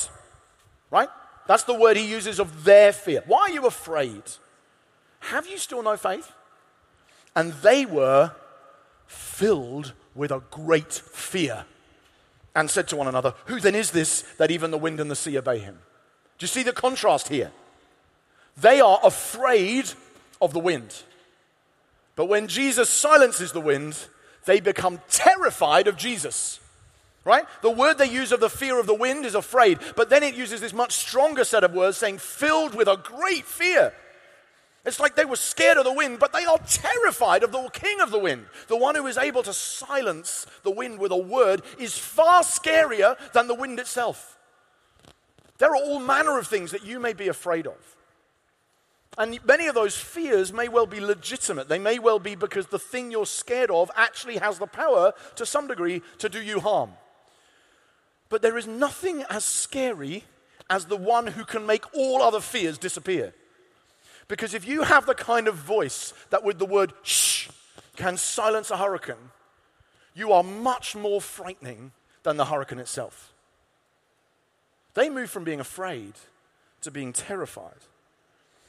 Right? 0.90 1.08
That's 1.46 1.64
the 1.64 1.74
word 1.74 1.96
he 1.96 2.10
uses 2.10 2.40
of 2.40 2.64
their 2.64 2.92
fear. 2.92 3.22
Why 3.26 3.42
are 3.42 3.50
you 3.50 3.66
afraid? 3.66 4.22
Have 5.20 5.46
you 5.46 5.58
still 5.58 5.82
no 5.82 5.96
faith? 5.96 6.32
And 7.34 7.52
they 7.54 7.84
were 7.84 8.32
filled 9.06 9.92
with 10.14 10.30
a 10.30 10.42
great 10.50 10.92
fear 10.92 11.66
and 12.54 12.70
said 12.70 12.88
to 12.88 12.96
one 12.96 13.06
another, 13.06 13.34
Who 13.46 13.60
then 13.60 13.74
is 13.74 13.90
this 13.90 14.22
that 14.38 14.50
even 14.50 14.70
the 14.70 14.78
wind 14.78 14.98
and 14.98 15.10
the 15.10 15.16
sea 15.16 15.36
obey 15.36 15.58
him? 15.58 15.78
Do 16.38 16.44
you 16.44 16.48
see 16.48 16.62
the 16.62 16.72
contrast 16.72 17.28
here? 17.28 17.52
They 18.56 18.80
are 18.80 18.98
afraid 19.04 19.90
of 20.40 20.52
the 20.52 20.58
wind. 20.58 21.02
But 22.16 22.26
when 22.26 22.48
Jesus 22.48 22.88
silences 22.88 23.52
the 23.52 23.60
wind, 23.60 23.96
they 24.46 24.60
become 24.60 25.00
terrified 25.08 25.86
of 25.86 25.96
Jesus. 25.96 26.58
Right? 27.24 27.44
The 27.60 27.70
word 27.70 27.98
they 27.98 28.08
use 28.08 28.30
of 28.30 28.40
the 28.40 28.48
fear 28.48 28.78
of 28.78 28.86
the 28.86 28.94
wind 28.94 29.26
is 29.26 29.34
afraid, 29.34 29.80
but 29.96 30.10
then 30.10 30.22
it 30.22 30.34
uses 30.34 30.60
this 30.60 30.72
much 30.72 30.92
stronger 30.92 31.44
set 31.44 31.64
of 31.64 31.74
words 31.74 31.96
saying 31.96 32.18
filled 32.18 32.74
with 32.74 32.86
a 32.86 32.96
great 32.96 33.44
fear. 33.44 33.92
It's 34.84 35.00
like 35.00 35.16
they 35.16 35.24
were 35.24 35.34
scared 35.34 35.78
of 35.78 35.84
the 35.84 35.92
wind, 35.92 36.20
but 36.20 36.32
they 36.32 36.44
are 36.44 36.58
terrified 36.58 37.42
of 37.42 37.50
the 37.50 37.68
king 37.72 38.00
of 38.00 38.12
the 38.12 38.20
wind. 38.20 38.46
The 38.68 38.76
one 38.76 38.94
who 38.94 39.08
is 39.08 39.18
able 39.18 39.42
to 39.42 39.52
silence 39.52 40.46
the 40.62 40.70
wind 40.70 41.00
with 41.00 41.10
a 41.10 41.16
word 41.16 41.62
is 41.76 41.98
far 41.98 42.44
scarier 42.44 43.16
than 43.32 43.48
the 43.48 43.54
wind 43.54 43.80
itself. 43.80 44.38
There 45.58 45.70
are 45.70 45.76
all 45.76 45.98
manner 45.98 46.38
of 46.38 46.46
things 46.46 46.70
that 46.70 46.84
you 46.84 47.00
may 47.00 47.12
be 47.12 47.26
afraid 47.26 47.66
of. 47.66 47.95
And 49.18 49.38
many 49.46 49.66
of 49.66 49.74
those 49.74 49.96
fears 49.96 50.52
may 50.52 50.68
well 50.68 50.86
be 50.86 51.00
legitimate. 51.00 51.68
They 51.68 51.78
may 51.78 51.98
well 51.98 52.18
be 52.18 52.34
because 52.34 52.66
the 52.66 52.78
thing 52.78 53.10
you're 53.10 53.24
scared 53.26 53.70
of 53.70 53.90
actually 53.96 54.36
has 54.36 54.58
the 54.58 54.66
power, 54.66 55.14
to 55.36 55.46
some 55.46 55.66
degree, 55.66 56.02
to 56.18 56.28
do 56.28 56.42
you 56.42 56.60
harm. 56.60 56.92
But 58.28 58.42
there 58.42 58.58
is 58.58 58.66
nothing 58.66 59.24
as 59.30 59.44
scary 59.44 60.24
as 60.68 60.86
the 60.86 60.96
one 60.96 61.28
who 61.28 61.44
can 61.44 61.64
make 61.64 61.84
all 61.94 62.22
other 62.22 62.40
fears 62.40 62.76
disappear. 62.76 63.32
Because 64.28 64.52
if 64.52 64.66
you 64.66 64.82
have 64.82 65.06
the 65.06 65.14
kind 65.14 65.48
of 65.48 65.54
voice 65.54 66.12
that 66.30 66.44
with 66.44 66.58
the 66.58 66.66
word 66.66 66.92
shh 67.02 67.48
can 67.96 68.16
silence 68.16 68.70
a 68.70 68.76
hurricane, 68.76 69.30
you 70.14 70.32
are 70.32 70.42
much 70.42 70.96
more 70.96 71.20
frightening 71.20 71.92
than 72.22 72.36
the 72.36 72.46
hurricane 72.46 72.80
itself. 72.80 73.32
They 74.94 75.08
move 75.08 75.30
from 75.30 75.44
being 75.44 75.60
afraid 75.60 76.14
to 76.80 76.90
being 76.90 77.12
terrified. 77.12 77.84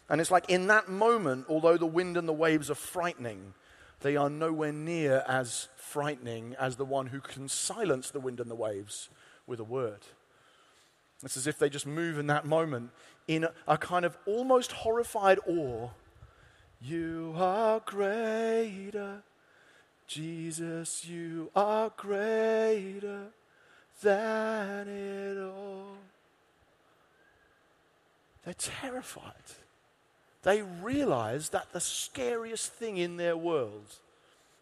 And 0.09 0.21
it's 0.21 0.31
like 0.31 0.49
in 0.49 0.67
that 0.67 0.87
moment, 0.87 1.45
although 1.49 1.77
the 1.77 1.85
wind 1.85 2.17
and 2.17 2.27
the 2.27 2.33
waves 2.33 2.71
are 2.71 2.75
frightening, 2.75 3.53
they 4.01 4.15
are 4.15 4.29
nowhere 4.29 4.71
near 4.71 5.23
as 5.27 5.67
frightening 5.75 6.55
as 6.59 6.75
the 6.75 6.85
one 6.85 7.07
who 7.07 7.19
can 7.19 7.49
silence 7.49 8.11
the 8.11 8.19
wind 8.19 8.39
and 8.39 8.49
the 8.49 8.55
waves 8.55 9.09
with 9.45 9.59
a 9.59 9.65
word. 9.65 10.01
It's 11.23 11.35
as 11.35 11.47
if 11.47 11.57
they 11.57 11.69
just 11.69 11.87
move 11.87 12.19
in 12.19 12.27
that 12.27 12.45
moment 12.45 12.91
in 13.27 13.47
a, 13.67 13.77
kind 13.77 14.05
of 14.05 14.17
almost 14.25 14.71
horrified 14.71 15.39
awe. 15.47 15.89
You 16.79 17.33
are 17.35 17.81
greater, 17.83 19.23
Jesus, 20.05 21.05
you 21.05 21.49
are 21.55 21.91
greater 21.97 23.29
than 24.01 24.87
it 24.87 25.39
all. 25.41 25.97
They're 28.43 28.53
terrified 28.53 29.33
they 30.47 30.61
realize 30.61 31.49
that 31.49 31.73
the 31.73 31.79
scariest 31.81 32.71
thing 32.71 32.95
in 32.95 33.17
their 33.17 33.35
world 33.35 33.95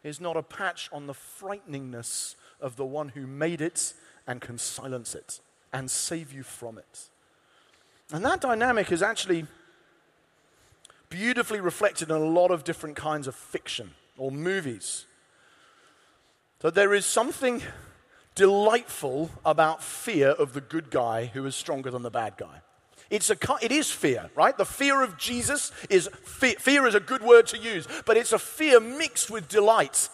is 0.04 0.20
not 0.20 0.36
a 0.36 0.42
patch 0.42 0.90
on 0.92 1.06
the 1.06 1.14
frighteningness 1.14 2.34
of 2.60 2.76
the 2.76 2.84
one 2.84 3.10
who 3.10 3.28
made 3.28 3.62
it 3.62 3.94
and 4.26 4.42
can 4.42 4.58
silence 4.58 5.14
it 5.14 5.40
and 5.72 5.92
save 5.92 6.34
you 6.34 6.42
from 6.42 6.80
it. 6.80 7.10
And 8.12 8.26
that 8.26 8.42
dynamic 8.42 8.92
is 8.92 9.04
actually 9.04 9.46
beautifully 11.10 11.60
reflected 11.60 12.10
in 12.10 12.16
a 12.16 12.26
lot 12.26 12.50
of 12.50 12.64
different 12.64 12.96
kinds 12.96 13.28
of 13.28 13.36
fiction 13.36 13.92
or 14.18 14.32
movies. 14.32 15.06
So 16.64 16.72
there 16.72 16.96
is 16.96 17.06
something 17.06 17.62
delightful 18.34 19.30
about 19.46 19.84
fear 19.84 20.30
of 20.30 20.54
the 20.54 20.62
good 20.62 20.90
guy 20.90 21.26
who 21.28 21.46
is 21.46 21.56
stronger 21.56 21.92
than 21.92 22.02
the 22.02 22.10
bad 22.10 22.38
guy. 22.38 22.62
It's 23.10 23.30
a, 23.30 23.38
it 23.62 23.72
is 23.72 23.92
fear, 23.92 24.30
right? 24.36 24.58
The 24.58 24.66
fear 24.66 25.02
of 25.04 25.18
Jesus 25.18 25.72
is 25.90 26.10
fear. 26.24 26.56
Fear 26.60 26.88
is 26.88 26.96
a 26.96 27.00
good 27.00 27.22
word 27.22 27.48
to 27.48 27.58
use, 27.58 27.88
but 28.06 28.18
it's 28.18 28.34
a 28.34 28.40
fear 28.40 28.80
mixed 28.80 29.30
with 29.30 29.48
delight. 29.48 30.10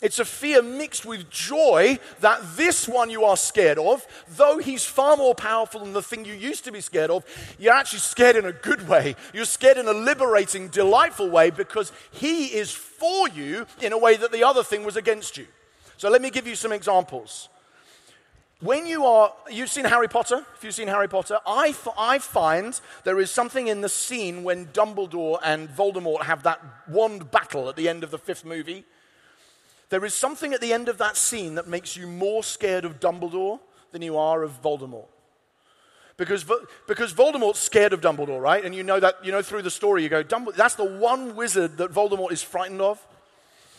It's 0.00 0.20
a 0.20 0.24
fear 0.24 0.62
mixed 0.62 1.04
with 1.04 1.28
joy 1.28 1.98
that 2.20 2.40
this 2.56 2.86
one 2.86 3.10
you 3.10 3.24
are 3.24 3.36
scared 3.36 3.78
of, 3.78 4.06
though 4.28 4.58
he's 4.58 4.84
far 4.84 5.16
more 5.16 5.34
powerful 5.34 5.80
than 5.80 5.92
the 5.92 6.02
thing 6.02 6.24
you 6.24 6.34
used 6.34 6.64
to 6.66 6.72
be 6.72 6.80
scared 6.80 7.10
of, 7.10 7.24
you're 7.58 7.74
actually 7.74 7.98
scared 7.98 8.36
in 8.36 8.44
a 8.44 8.52
good 8.52 8.88
way. 8.88 9.16
You're 9.34 9.44
scared 9.44 9.76
in 9.76 9.88
a 9.88 9.92
liberating, 9.92 10.68
delightful 10.68 11.28
way 11.28 11.50
because 11.50 11.90
he 12.12 12.46
is 12.46 12.70
for 12.70 13.28
you 13.30 13.66
in 13.80 13.92
a 13.92 13.98
way 13.98 14.16
that 14.16 14.30
the 14.30 14.44
other 14.44 14.62
thing 14.62 14.84
was 14.84 14.96
against 14.96 15.36
you. 15.36 15.46
So 15.96 16.08
let 16.08 16.22
me 16.22 16.30
give 16.30 16.46
you 16.46 16.54
some 16.54 16.70
examples. 16.70 17.48
When 18.60 18.86
you 18.86 19.04
are, 19.06 19.32
you've 19.50 19.70
seen 19.70 19.84
Harry 19.84 20.08
Potter? 20.08 20.44
If 20.56 20.64
you've 20.64 20.74
seen 20.74 20.88
Harry 20.88 21.08
Potter, 21.08 21.38
I, 21.46 21.68
f- 21.68 21.88
I 21.96 22.18
find 22.18 22.80
there 23.04 23.20
is 23.20 23.30
something 23.30 23.68
in 23.68 23.82
the 23.82 23.88
scene 23.88 24.42
when 24.42 24.66
Dumbledore 24.66 25.38
and 25.44 25.68
Voldemort 25.68 26.24
have 26.24 26.42
that 26.42 26.60
wand 26.88 27.30
battle 27.30 27.68
at 27.68 27.76
the 27.76 27.88
end 27.88 28.02
of 28.02 28.10
the 28.10 28.18
fifth 28.18 28.44
movie 28.44 28.84
there 29.90 30.04
is 30.04 30.14
something 30.14 30.52
at 30.52 30.60
the 30.60 30.72
end 30.72 30.88
of 30.88 30.98
that 30.98 31.16
scene 31.16 31.54
that 31.54 31.66
makes 31.66 31.96
you 31.96 32.06
more 32.06 32.42
scared 32.42 32.84
of 32.84 33.00
Dumbledore 33.00 33.58
than 33.92 34.02
you 34.02 34.18
are 34.18 34.42
of 34.42 34.62
Voldemort. 34.62 35.06
Because, 36.16 36.44
because 36.86 37.14
Voldemort's 37.14 37.60
scared 37.60 37.92
of 37.92 38.00
Dumbledore, 38.00 38.40
right? 38.40 38.64
And 38.64 38.74
you 38.74 38.82
know 38.82 38.98
that, 38.98 39.24
you 39.24 39.30
know, 39.30 39.40
through 39.40 39.62
the 39.62 39.70
story, 39.70 40.02
you 40.02 40.08
go, 40.08 40.24
Dumbledore, 40.24 40.56
that's 40.56 40.74
the 40.74 40.84
one 40.84 41.36
wizard 41.36 41.78
that 41.78 41.92
Voldemort 41.92 42.32
is 42.32 42.42
frightened 42.42 42.80
of. 42.80 43.04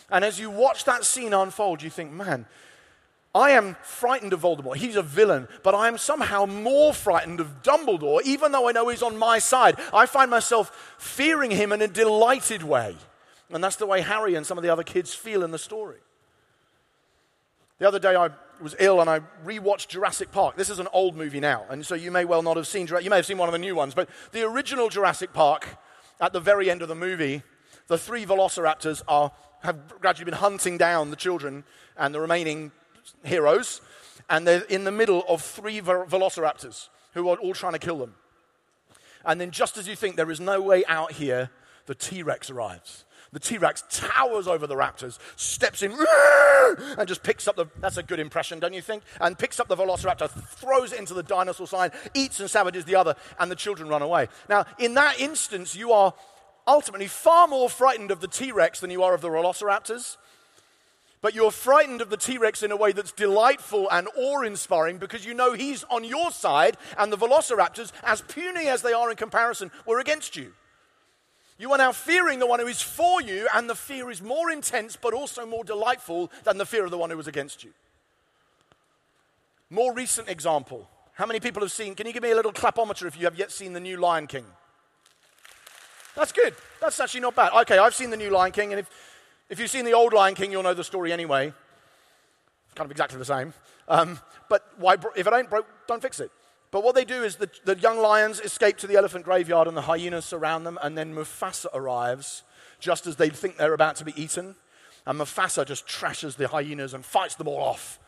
And 0.09 0.25
as 0.25 0.39
you 0.39 0.49
watch 0.49 0.85
that 0.85 1.05
scene 1.05 1.33
unfold, 1.33 1.83
you 1.83 1.89
think, 1.89 2.11
man, 2.11 2.47
I 3.33 3.51
am 3.51 3.75
frightened 3.83 4.33
of 4.33 4.41
Voldemort. 4.41 4.77
He's 4.77 4.95
a 4.95 5.03
villain, 5.03 5.47
but 5.61 5.75
I 5.75 5.87
am 5.87 5.97
somehow 5.99 6.45
more 6.45 6.93
frightened 6.93 7.39
of 7.39 7.61
Dumbledore, 7.61 8.23
even 8.23 8.51
though 8.51 8.67
I 8.67 8.71
know 8.71 8.89
he's 8.89 9.03
on 9.03 9.17
my 9.17 9.37
side. 9.37 9.79
I 9.93 10.07
find 10.07 10.31
myself 10.31 10.95
fearing 10.97 11.51
him 11.51 11.71
in 11.71 11.81
a 11.81 11.87
delighted 11.87 12.63
way. 12.63 12.95
And 13.51 13.63
that's 13.63 13.75
the 13.75 13.85
way 13.85 14.01
Harry 14.01 14.35
and 14.35 14.45
some 14.45 14.57
of 14.57 14.63
the 14.63 14.69
other 14.69 14.83
kids 14.83 15.13
feel 15.13 15.43
in 15.43 15.51
the 15.51 15.59
story. 15.59 15.97
The 17.77 17.87
other 17.87 17.99
day 17.99 18.15
I 18.15 18.29
was 18.59 18.75
ill 18.79 18.99
and 18.99 19.09
I 19.09 19.21
rewatched 19.45 19.87
Jurassic 19.89 20.31
Park. 20.31 20.57
This 20.57 20.69
is 20.69 20.79
an 20.79 20.87
old 20.91 21.15
movie 21.15 21.39
now, 21.39 21.65
and 21.69 21.85
so 21.85 21.95
you 21.95 22.11
may 22.11 22.25
well 22.25 22.41
not 22.41 22.57
have 22.57 22.67
seen 22.67 22.87
You 22.87 23.09
may 23.09 23.15
have 23.15 23.25
seen 23.25 23.37
one 23.37 23.47
of 23.47 23.53
the 23.53 23.59
new 23.59 23.75
ones, 23.75 23.93
but 23.93 24.09
the 24.31 24.43
original 24.43 24.89
Jurassic 24.89 25.33
Park, 25.33 25.77
at 26.19 26.33
the 26.33 26.39
very 26.39 26.69
end 26.69 26.81
of 26.81 26.89
the 26.89 26.95
movie, 26.95 27.43
the 27.87 27.97
three 27.97 28.25
velociraptors 28.25 29.01
are, 29.07 29.31
have 29.61 29.99
gradually 30.01 30.25
been 30.25 30.39
hunting 30.39 30.77
down 30.77 31.09
the 31.09 31.15
children 31.15 31.63
and 31.95 32.13
the 32.13 32.19
remaining 32.19 32.71
heroes, 33.23 33.81
and 34.29 34.47
they're 34.47 34.63
in 34.63 34.83
the 34.83 34.91
middle 34.91 35.23
of 35.27 35.41
three 35.41 35.81
velociraptors 35.81 36.89
who 37.13 37.29
are 37.29 37.37
all 37.37 37.53
trying 37.53 37.73
to 37.73 37.79
kill 37.79 37.97
them. 37.97 38.15
And 39.25 39.39
then, 39.39 39.51
just 39.51 39.77
as 39.77 39.87
you 39.87 39.95
think 39.95 40.15
there 40.15 40.31
is 40.31 40.39
no 40.39 40.61
way 40.61 40.85
out 40.85 41.13
here, 41.13 41.49
the 41.85 41.95
T 41.95 42.23
Rex 42.23 42.49
arrives. 42.49 43.05
The 43.31 43.39
T 43.39 43.57
Rex 43.57 43.83
towers 43.91 44.47
over 44.47 44.65
the 44.65 44.75
raptors, 44.75 45.19
steps 45.35 45.83
in, 45.83 45.95
and 46.97 47.07
just 47.07 47.21
picks 47.21 47.47
up 47.47 47.55
the. 47.55 47.67
That's 47.79 47.97
a 47.97 48.03
good 48.03 48.19
impression, 48.19 48.59
don't 48.59 48.73
you 48.73 48.81
think? 48.81 49.03
And 49.21 49.37
picks 49.37 49.59
up 49.59 49.67
the 49.67 49.75
velociraptor, 49.75 50.29
throws 50.29 50.93
it 50.93 50.99
into 50.99 51.13
the 51.13 51.21
dinosaur 51.21 51.67
sign, 51.67 51.91
eats 52.13 52.39
and 52.39 52.49
savages 52.49 52.85
the 52.85 52.95
other, 52.95 53.15
and 53.39 53.51
the 53.51 53.55
children 53.55 53.87
run 53.89 54.01
away. 54.01 54.29
Now, 54.47 54.65
in 54.79 54.95
that 54.95 55.19
instance, 55.19 55.75
you 55.75 55.91
are 55.91 56.13
ultimately 56.67 57.07
far 57.07 57.47
more 57.47 57.69
frightened 57.69 58.09
of 58.09 58.21
the 58.21 58.27
T 58.27 58.51
Rex 58.51 58.79
than 58.79 58.89
you 58.89 59.03
are 59.03 59.13
of 59.13 59.21
the 59.21 59.29
velociraptors. 59.29 60.17
But 61.21 61.35
you're 61.35 61.51
frightened 61.51 62.01
of 62.01 62.09
the 62.09 62.17
T 62.17 62.37
Rex 62.37 62.63
in 62.63 62.71
a 62.71 62.77
way 62.77 62.93
that's 62.93 63.11
delightful 63.11 63.89
and 63.91 64.07
awe 64.15 64.41
inspiring 64.41 64.97
because 64.97 65.25
you 65.25 65.33
know 65.33 65.53
he's 65.53 65.83
on 65.85 66.05
your 66.05 66.31
side 66.31 66.77
and 66.97 67.11
the 67.11 67.17
velociraptors, 67.17 67.91
as 68.03 68.21
puny 68.21 68.67
as 68.67 68.81
they 68.81 68.93
are 68.93 69.11
in 69.11 69.17
comparison, 69.17 69.69
were 69.85 69.99
against 69.99 70.37
you. 70.37 70.53
You 71.57 71.73
are 71.73 71.77
now 71.77 71.91
fearing 71.91 72.39
the 72.39 72.47
one 72.47 72.61
who 72.61 72.67
is 72.67 72.81
for 72.81 73.21
you, 73.21 73.49
and 73.53 73.69
the 73.69 73.75
fear 73.75 74.09
is 74.09 74.21
more 74.21 74.49
intense 74.49 74.95
but 74.95 75.13
also 75.13 75.45
more 75.45 75.65
delightful 75.65 76.31
than 76.45 76.57
the 76.57 76.65
fear 76.65 76.85
of 76.85 76.91
the 76.91 76.97
one 76.97 77.09
who 77.09 77.17
was 77.17 77.27
against 77.27 77.65
you. 77.65 77.71
More 79.69 79.93
recent 79.93 80.29
example. 80.29 80.89
How 81.15 81.25
many 81.25 81.41
people 81.41 81.61
have 81.61 81.71
seen? 81.73 81.95
Can 81.95 82.07
you 82.07 82.13
give 82.13 82.23
me 82.23 82.31
a 82.31 82.35
little 82.35 82.53
clapometer 82.53 83.05
if 83.05 83.17
you 83.17 83.25
have 83.25 83.37
yet 83.37 83.51
seen 83.51 83.73
the 83.73 83.81
new 83.81 83.97
Lion 83.97 84.25
King? 84.25 84.45
That's 86.15 86.31
good. 86.31 86.55
That's 86.79 86.97
actually 87.01 87.19
not 87.19 87.35
bad. 87.35 87.51
Okay, 87.61 87.77
I've 87.77 87.93
seen 87.93 88.09
the 88.09 88.17
new 88.17 88.29
Lion 88.29 88.53
King, 88.53 88.71
and 88.71 88.79
if, 88.79 88.89
if 89.49 89.59
you've 89.59 89.69
seen 89.69 89.85
the 89.85 89.93
old 89.93 90.13
Lion 90.13 90.35
King, 90.35 90.51
you'll 90.51 90.63
know 90.63 90.73
the 90.73 90.83
story 90.83 91.11
anyway. 91.11 91.47
It's 91.47 92.73
kind 92.75 92.85
of 92.85 92.91
exactly 92.91 93.17
the 93.17 93.25
same. 93.25 93.53
Um, 93.87 94.19
but 94.49 94.63
why, 94.77 94.95
if 95.15 95.25
it 95.25 95.33
ain't 95.33 95.49
broke, 95.49 95.67
don't 95.87 96.01
fix 96.01 96.19
it. 96.19 96.31
But 96.71 96.83
what 96.83 96.93
they 96.93 97.05
do 97.05 97.23
is 97.23 97.37
the, 97.37 97.49
the 97.65 97.75
young 97.75 97.97
lions 97.97 98.39
escape 98.39 98.77
to 98.77 98.87
the 98.87 98.95
elephant 98.95 99.25
graveyard 99.25 99.67
and 99.67 99.75
the 99.75 99.81
hyenas 99.81 100.25
surround 100.25 100.65
them, 100.65 100.77
and 100.83 100.97
then 100.97 101.15
Mufasa 101.15 101.67
arrives 101.73 102.43
just 102.79 103.07
as 103.07 103.15
they 103.15 103.29
think 103.29 103.57
they're 103.57 103.73
about 103.73 103.95
to 103.97 104.05
be 104.05 104.13
eaten. 104.21 104.55
And 105.05 105.19
Mufasa 105.19 105.65
just 105.65 105.87
trashes 105.87 106.35
the 106.35 106.47
hyenas 106.47 106.93
and 106.93 107.03
fights 107.03 107.35
them 107.35 107.47
all 107.47 107.59
off. 107.59 107.99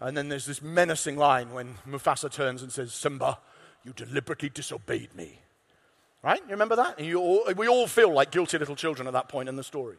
And 0.00 0.16
then 0.16 0.28
there's 0.28 0.46
this 0.46 0.60
menacing 0.60 1.16
line 1.16 1.52
when 1.52 1.76
Mufasa 1.88 2.30
turns 2.30 2.62
and 2.62 2.70
says, 2.70 2.92
Simba, 2.92 3.38
you 3.84 3.92
deliberately 3.94 4.50
disobeyed 4.50 5.14
me. 5.14 5.38
Right? 6.22 6.40
You 6.44 6.50
remember 6.50 6.76
that? 6.76 7.00
All, 7.14 7.44
we 7.56 7.68
all 7.68 7.86
feel 7.86 8.12
like 8.12 8.30
guilty 8.30 8.58
little 8.58 8.76
children 8.76 9.06
at 9.06 9.12
that 9.14 9.28
point 9.28 9.48
in 9.48 9.56
the 9.56 9.64
story. 9.64 9.96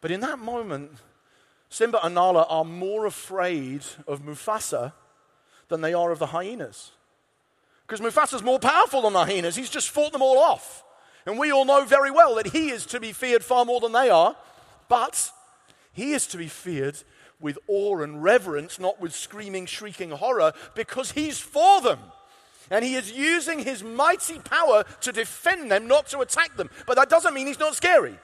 But 0.00 0.10
in 0.10 0.20
that 0.20 0.38
moment, 0.38 0.92
Simba 1.70 2.04
and 2.04 2.14
Nala 2.14 2.46
are 2.48 2.64
more 2.64 3.04
afraid 3.06 3.82
of 4.06 4.22
Mufasa 4.22 4.92
than 5.68 5.80
they 5.80 5.92
are 5.92 6.10
of 6.10 6.18
the 6.18 6.26
hyenas. 6.26 6.92
Because 7.86 8.00
Mufasa's 8.00 8.42
more 8.42 8.58
powerful 8.58 9.02
than 9.02 9.12
the 9.12 9.24
hyenas. 9.24 9.56
He's 9.56 9.70
just 9.70 9.90
fought 9.90 10.12
them 10.12 10.22
all 10.22 10.38
off. 10.38 10.84
And 11.26 11.38
we 11.38 11.50
all 11.50 11.64
know 11.64 11.84
very 11.84 12.10
well 12.10 12.34
that 12.36 12.48
he 12.48 12.70
is 12.70 12.86
to 12.86 13.00
be 13.00 13.12
feared 13.12 13.44
far 13.44 13.64
more 13.64 13.80
than 13.80 13.92
they 13.92 14.08
are. 14.08 14.36
But 14.88 15.30
he 15.92 16.12
is 16.12 16.26
to 16.28 16.38
be 16.38 16.48
feared 16.48 16.98
with 17.40 17.58
awe 17.66 18.00
and 18.00 18.22
reverence, 18.22 18.78
not 18.78 19.00
with 19.00 19.14
screaming, 19.14 19.66
shrieking 19.66 20.10
horror, 20.10 20.52
because 20.74 21.12
he's 21.12 21.38
for 21.38 21.80
them. 21.80 21.98
And 22.70 22.84
he 22.84 22.94
is 22.94 23.12
using 23.12 23.60
his 23.60 23.82
mighty 23.82 24.38
power 24.38 24.84
to 25.02 25.12
defend 25.12 25.70
them, 25.70 25.86
not 25.86 26.08
to 26.08 26.20
attack 26.20 26.56
them. 26.56 26.70
But 26.86 26.96
that 26.96 27.08
doesn't 27.08 27.34
mean 27.34 27.46
he's 27.46 27.58
not 27.58 27.74
scary. 27.74 28.18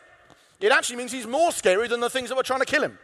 It 0.65 0.73
actually 0.73 0.97
means 0.97 1.13
he's 1.13 1.27
more 1.27 1.53
scary 1.53 1.89
than 1.89 2.01
the 2.01 2.09
things 2.09 2.31
that 2.31 2.37
were 2.37 2.43
trying 2.43 2.61
to 2.61 2.65
kill 2.65 2.83
him. 2.83 2.99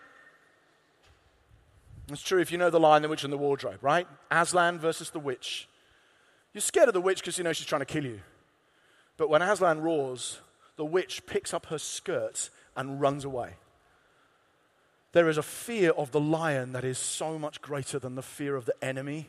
It's 2.09 2.23
true 2.23 2.41
if 2.41 2.51
you 2.51 2.57
know 2.57 2.71
the 2.71 2.81
lion, 2.81 3.03
the 3.03 3.09
witch, 3.09 3.23
and 3.23 3.31
the 3.31 3.37
wardrobe, 3.37 3.83
right? 3.83 4.09
Aslan 4.31 4.79
versus 4.79 5.11
the 5.11 5.19
witch. 5.19 5.69
You're 6.55 6.63
scared 6.63 6.89
of 6.89 6.95
the 6.95 7.03
witch 7.03 7.21
because 7.21 7.37
you 7.37 7.45
know 7.45 7.53
she's 7.53 7.67
trying 7.67 7.83
to 7.83 7.85
kill 7.85 8.07
you. 8.07 8.21
But 9.19 9.29
when 9.29 9.43
Aslan 9.43 9.83
roars, 9.83 10.41
the 10.77 10.87
witch 10.87 11.27
picks 11.27 11.53
up 11.53 11.67
her 11.67 11.77
skirt 11.77 12.49
and 12.79 12.99
runs 12.99 13.27
away. 13.27 13.57
There 15.13 15.29
is 15.29 15.37
a 15.37 15.43
fear 15.43 15.91
of 15.91 16.13
the 16.13 16.21
lion 16.21 16.73
that 16.73 16.83
is 16.83 16.97
so 16.97 17.39
much 17.39 17.61
greater 17.61 17.99
than 17.99 18.15
the 18.15 18.23
fear 18.23 18.57
of 18.57 18.65
the 18.65 18.83
enemy. 18.83 19.29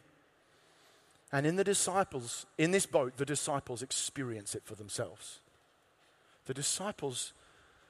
And 1.34 1.46
in 1.46 1.58
the 1.58 1.66
disciples, 1.66 2.46
in 2.58 2.72
this 2.72 2.86
boat, 2.86 3.18
the 3.18 3.26
disciples 3.26 3.82
experience 3.82 4.56
it 4.56 4.64
for 4.64 4.76
themselves. 4.76 5.42
The 6.46 6.54
disciples 6.54 7.34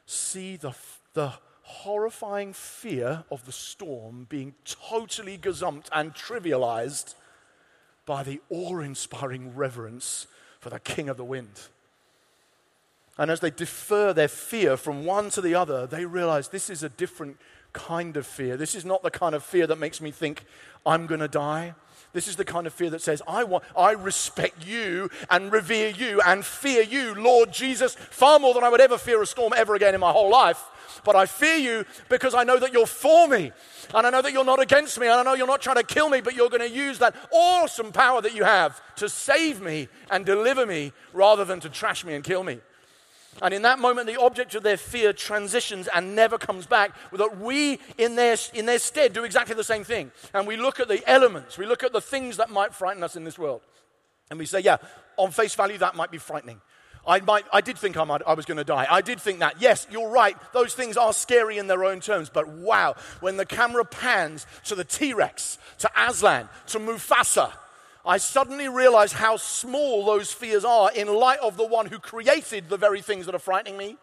see 0.05 0.55
the, 0.55 0.73
the 1.13 1.33
horrifying 1.63 2.53
fear 2.53 3.23
of 3.31 3.45
the 3.45 3.51
storm 3.51 4.27
being 4.29 4.53
totally 4.65 5.37
gazumped 5.37 5.87
and 5.93 6.13
trivialized 6.13 7.15
by 8.05 8.23
the 8.23 8.41
awe 8.49 8.79
inspiring 8.79 9.55
reverence 9.55 10.27
for 10.59 10.69
the 10.69 10.79
King 10.79 11.09
of 11.09 11.17
the 11.17 11.23
Wind. 11.23 11.61
And 13.17 13.29
as 13.29 13.39
they 13.39 13.51
defer 13.51 14.13
their 14.13 14.27
fear 14.27 14.77
from 14.77 15.05
one 15.05 15.29
to 15.31 15.41
the 15.41 15.55
other, 15.55 15.85
they 15.85 16.05
realize 16.05 16.47
this 16.47 16.69
is 16.69 16.83
a 16.83 16.89
different 16.89 17.37
kind 17.73 18.17
of 18.17 18.25
fear. 18.25 18.57
This 18.57 18.75
is 18.75 18.85
not 18.85 19.03
the 19.03 19.11
kind 19.11 19.35
of 19.35 19.43
fear 19.43 19.67
that 19.67 19.77
makes 19.77 20.01
me 20.01 20.11
think 20.11 20.43
I'm 20.85 21.07
going 21.07 21.19
to 21.19 21.27
die. 21.27 21.75
This 22.13 22.27
is 22.27 22.35
the 22.35 22.45
kind 22.45 22.67
of 22.67 22.73
fear 22.73 22.89
that 22.89 23.01
says, 23.01 23.21
I, 23.27 23.43
want, 23.43 23.63
I 23.75 23.91
respect 23.91 24.65
you 24.65 25.09
and 25.29 25.51
revere 25.51 25.89
you 25.89 26.19
and 26.25 26.43
fear 26.43 26.81
you, 26.81 27.15
Lord 27.15 27.53
Jesus, 27.53 27.95
far 27.95 28.39
more 28.39 28.53
than 28.53 28.63
I 28.63 28.69
would 28.69 28.81
ever 28.81 28.97
fear 28.97 29.21
a 29.21 29.25
storm 29.25 29.53
ever 29.55 29.75
again 29.75 29.95
in 29.95 30.01
my 30.01 30.11
whole 30.11 30.29
life. 30.29 30.61
But 31.03 31.15
I 31.15 31.25
fear 31.25 31.55
you 31.55 31.85
because 32.09 32.33
I 32.33 32.43
know 32.43 32.59
that 32.59 32.73
you're 32.73 32.85
for 32.85 33.27
me. 33.27 33.51
And 33.93 34.05
I 34.05 34.09
know 34.09 34.21
that 34.21 34.33
you're 34.33 34.43
not 34.43 34.61
against 34.61 34.99
me. 34.99 35.07
And 35.07 35.15
I 35.15 35.23
know 35.23 35.33
you're 35.33 35.47
not 35.47 35.61
trying 35.61 35.77
to 35.77 35.83
kill 35.83 36.09
me, 36.09 36.21
but 36.21 36.35
you're 36.35 36.49
going 36.49 36.67
to 36.67 36.69
use 36.69 36.99
that 36.99 37.15
awesome 37.31 37.91
power 37.91 38.21
that 38.21 38.35
you 38.35 38.43
have 38.43 38.81
to 38.97 39.07
save 39.09 39.61
me 39.61 39.87
and 40.09 40.25
deliver 40.25 40.65
me 40.65 40.91
rather 41.13 41.45
than 41.45 41.59
to 41.61 41.69
trash 41.69 42.03
me 42.03 42.13
and 42.13 42.23
kill 42.23 42.43
me. 42.43 42.59
And 43.41 43.53
in 43.53 43.61
that 43.61 43.79
moment, 43.79 44.07
the 44.07 44.19
object 44.19 44.55
of 44.55 44.63
their 44.63 44.77
fear 44.77 45.13
transitions 45.13 45.87
and 45.93 46.15
never 46.15 46.37
comes 46.37 46.65
back. 46.65 46.95
That 47.13 47.39
we, 47.39 47.79
in 47.97 48.15
their, 48.15 48.35
in 48.53 48.65
their 48.65 48.79
stead, 48.79 49.13
do 49.13 49.23
exactly 49.23 49.55
the 49.55 49.63
same 49.63 49.83
thing. 49.83 50.11
And 50.33 50.45
we 50.45 50.57
look 50.57 50.79
at 50.79 50.87
the 50.87 51.07
elements, 51.09 51.57
we 51.57 51.65
look 51.65 51.83
at 51.83 51.93
the 51.93 52.01
things 52.01 52.37
that 52.37 52.49
might 52.49 52.73
frighten 52.73 53.03
us 53.03 53.15
in 53.15 53.23
this 53.23 53.39
world. 53.39 53.61
And 54.29 54.39
we 54.39 54.45
say, 54.45 54.59
yeah, 54.59 54.77
on 55.17 55.31
face 55.31 55.55
value, 55.55 55.77
that 55.77 55.95
might 55.95 56.11
be 56.11 56.17
frightening. 56.17 56.61
I, 57.05 57.19
might, 57.19 57.45
I 57.51 57.61
did 57.61 57.77
think 57.77 57.97
I, 57.97 58.03
might, 58.03 58.21
I 58.27 58.33
was 58.33 58.45
going 58.45 58.57
to 58.57 58.63
die. 58.63 58.85
I 58.89 59.01
did 59.01 59.19
think 59.19 59.39
that. 59.39 59.59
Yes, 59.59 59.87
you're 59.89 60.09
right. 60.09 60.37
Those 60.53 60.73
things 60.73 60.97
are 60.97 61.13
scary 61.13 61.57
in 61.57 61.67
their 61.67 61.83
own 61.83 61.99
terms. 61.99 62.29
But 62.29 62.47
wow, 62.47 62.95
when 63.21 63.37
the 63.37 63.45
camera 63.45 63.83
pans 63.85 64.45
to 64.65 64.75
the 64.75 64.83
T 64.83 65.13
Rex, 65.13 65.57
to 65.79 65.89
Aslan, 65.97 66.47
to 66.67 66.79
Mufasa, 66.79 67.51
I 68.05 68.17
suddenly 68.17 68.67
realize 68.67 69.13
how 69.13 69.37
small 69.37 70.05
those 70.05 70.31
fears 70.31 70.65
are 70.65 70.91
in 70.91 71.07
light 71.07 71.39
of 71.39 71.57
the 71.57 71.65
one 71.65 71.85
who 71.85 71.99
created 71.99 72.69
the 72.69 72.77
very 72.77 73.01
things 73.01 73.25
that 73.27 73.35
are 73.35 73.39
frightening 73.39 73.77
me. 73.77 73.97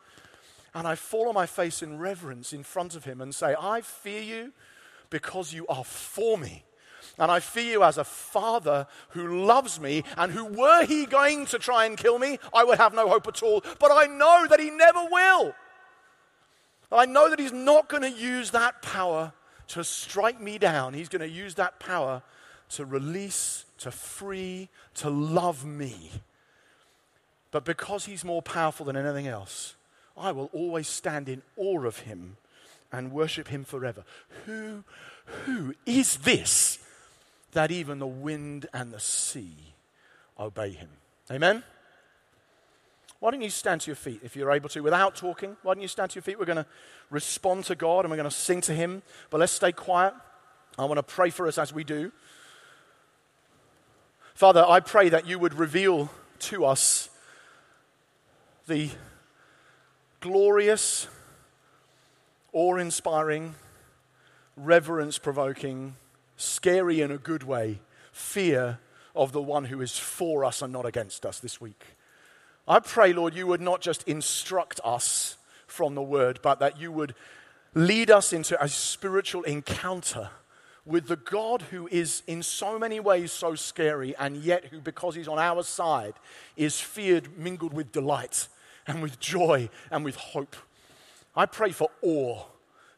And 0.75 0.87
I 0.87 0.95
fall 0.95 1.29
on 1.29 1.35
my 1.35 1.47
face 1.47 1.83
in 1.83 1.99
reverence 1.99 2.53
in 2.53 2.63
front 2.63 2.95
of 2.95 3.05
him 3.05 3.21
and 3.21 3.35
say, 3.35 3.57
I 3.59 3.81
fear 3.81 4.23
you 4.23 4.53
because 5.11 5.53
you 5.53 5.67
are 5.67 5.85
for 5.85 6.39
me. 6.39 6.65
And 7.19 7.33
I 7.33 7.41
fear 7.41 7.73
you 7.73 7.83
as 7.83 7.99
a 7.99 8.05
father 8.05 8.87
who 9.11 9.45
loves 9.45 9.81
me 9.81 10.05
and 10.17 10.31
who, 10.31 10.45
were 10.45 10.85
he 10.85 11.05
going 11.05 11.47
to 11.47 11.59
try 11.59 11.85
and 11.85 11.97
kill 11.97 12.19
me, 12.19 12.39
I 12.55 12.63
would 12.63 12.79
have 12.79 12.95
no 12.95 13.09
hope 13.09 13.27
at 13.27 13.43
all. 13.43 13.65
But 13.81 13.91
I 13.91 14.07
know 14.07 14.47
that 14.49 14.61
he 14.61 14.71
never 14.71 15.05
will. 15.11 15.55
I 16.93 17.07
know 17.07 17.29
that 17.29 17.41
he's 17.41 17.53
not 17.53 17.89
going 17.89 18.03
to 18.03 18.11
use 18.11 18.51
that 18.53 18.81
power 18.83 19.33
to 19.69 19.83
strike 19.83 20.41
me 20.41 20.59
down. 20.59 20.95
He's 20.95 21.09
going 21.09 21.21
to 21.21 21.29
use 21.29 21.57
that 21.57 21.81
power 21.81 22.23
to 22.71 22.85
release 22.85 23.65
to 23.79 23.91
free, 23.91 24.69
to 24.95 25.11
love 25.11 25.65
me. 25.65 26.11
But 27.51 27.65
because 27.65 28.05
he's 28.05 28.25
more 28.25 28.43
powerful 28.43 28.87
than 28.87 28.97
anything 28.97 29.27
else, 29.27 29.75
I 30.17 30.33
will 30.33 30.51
always 30.53 30.89
stand 30.89 31.29
in 31.29 31.43
awe 31.57 31.85
of 31.85 32.01
him 32.01 32.37
and 32.93 33.13
worship 33.13 33.49
him 33.49 33.65
forever. 33.65 34.05
Who, 34.47 34.85
who 35.45 35.75
is 35.87 36.19
this 36.19 36.79
that 37.53 37.71
even 37.71 37.99
the 37.99 38.07
wind 38.07 38.67
and 38.73 38.93
the 38.93 39.01
sea 39.01 39.75
obey 40.39 40.71
him? 40.71 40.89
Amen? 41.31 41.63
Why 43.21 43.31
don't 43.31 43.43
you 43.43 43.51
stand 43.51 43.81
to 43.83 43.89
your 43.89 43.97
feet 43.97 44.21
if 44.23 44.37
you're 44.37 44.53
able 44.53 44.69
to 44.71 44.81
without 44.81 45.17
talking? 45.17 45.57
Why 45.63 45.75
don't 45.75 45.83
you 45.83 45.89
stand 45.89 46.11
to 46.13 46.17
your 46.17 46.23
feet? 46.23 46.39
We're 46.39 46.45
going 46.45 46.57
to 46.57 46.67
respond 47.11 47.65
to 47.65 47.75
God 47.75 48.05
and 48.05 48.11
we're 48.11 48.17
going 48.17 48.31
to 48.31 48.35
sing 48.35 48.61
to 48.63 48.75
him, 48.75 49.03
but 49.31 49.41
let's 49.41 49.53
stay 49.53 49.73
quiet. 49.73 50.15
I 50.79 50.85
want 50.85 50.99
to 50.99 51.03
pray 51.03 51.31
for 51.31 51.49
us 51.49 51.59
as 51.59 51.73
we 51.73 51.83
do. 51.83 52.13
Father, 54.39 54.65
I 54.65 54.79
pray 54.79 55.09
that 55.09 55.27
you 55.27 55.37
would 55.41 55.55
reveal 55.55 56.13
to 56.39 56.65
us 56.65 57.09
the 58.69 58.89
glorious, 60.21 61.09
awe 62.53 62.77
inspiring, 62.77 63.57
reverence 64.57 65.19
provoking, 65.19 65.97
scary 66.37 67.01
in 67.01 67.11
a 67.11 67.19
good 67.19 67.43
way 67.43 67.81
fear 68.13 68.79
of 69.17 69.33
the 69.33 69.43
one 69.43 69.65
who 69.65 69.81
is 69.81 69.99
for 69.99 70.45
us 70.45 70.63
and 70.63 70.73
not 70.73 70.87
against 70.87 71.27
us 71.27 71.41
this 71.41 71.61
week. 71.61 71.83
I 72.69 72.79
pray, 72.79 73.13
Lord, 73.13 73.35
you 73.35 73.49
would 73.49 73.61
not 73.61 73.81
just 73.81 74.07
instruct 74.07 74.81
us 74.85 75.37
from 75.67 75.97
the 75.97 76.01
word, 76.01 76.39
but 76.43 76.61
that 76.61 76.81
you 76.81 76.93
would 76.93 77.17
lead 77.75 78.09
us 78.09 78.33
into 78.33 78.63
a 78.63 78.69
spiritual 78.69 79.43
encounter 79.43 80.31
with 80.89 81.07
the 81.07 81.17
God 81.17 81.63
who 81.63 81.87
is 81.89 82.23
in 82.27 82.43
so 82.43 82.79
many 82.79 82.99
ways 82.99 83.31
so 83.31 83.55
scary, 83.55 84.17
and 84.17 84.37
yet 84.37 84.67
who, 84.67 84.81
because 84.81 85.15
he's 85.15 85.29
on 85.29 85.39
our 85.39 85.63
side, 85.63 86.15
is 86.57 86.81
feared 86.81 87.39
mingled 87.39 87.75
with 87.75 87.93
delight 87.93 88.49
and 88.87 89.03
with 89.03 89.21
joy 89.21 89.69
and 89.91 90.05
with 90.05 90.17
hope. 90.17 90.57
I 91.37 91.47
pray 91.47 91.71
for 91.71 91.91
awe 92.03 92.43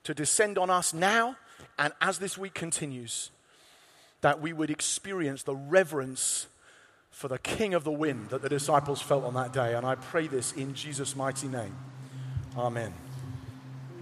to 0.05 0.14
descend 0.14 0.57
on 0.57 0.70
us 0.70 0.94
now 0.94 1.37
and 1.81 1.94
as 2.00 2.18
this 2.18 2.37
week 2.37 2.53
continues, 2.53 3.31
that 4.20 4.40
we 4.40 4.53
would 4.53 4.70
experience 4.70 5.42
the 5.42 5.57
reverence 5.57 6.46
for 7.11 7.26
the 7.26 7.38
King 7.38 7.72
of 7.74 7.85
the 7.85 7.90
wind 7.90 8.29
that 8.31 8.42
the 8.42 8.48
disciples 8.50 9.00
felt 9.00 9.24
on 9.24 9.35
that 9.35 9.53
day. 9.53 9.74
And 9.74 9.87
I 9.87 9.94
pray 9.94 10.26
this 10.26 10.53
in 10.53 10.74
Jesus' 10.74 11.16
mighty 11.16 11.48
name. 11.48 11.74
Amen. 12.57 12.92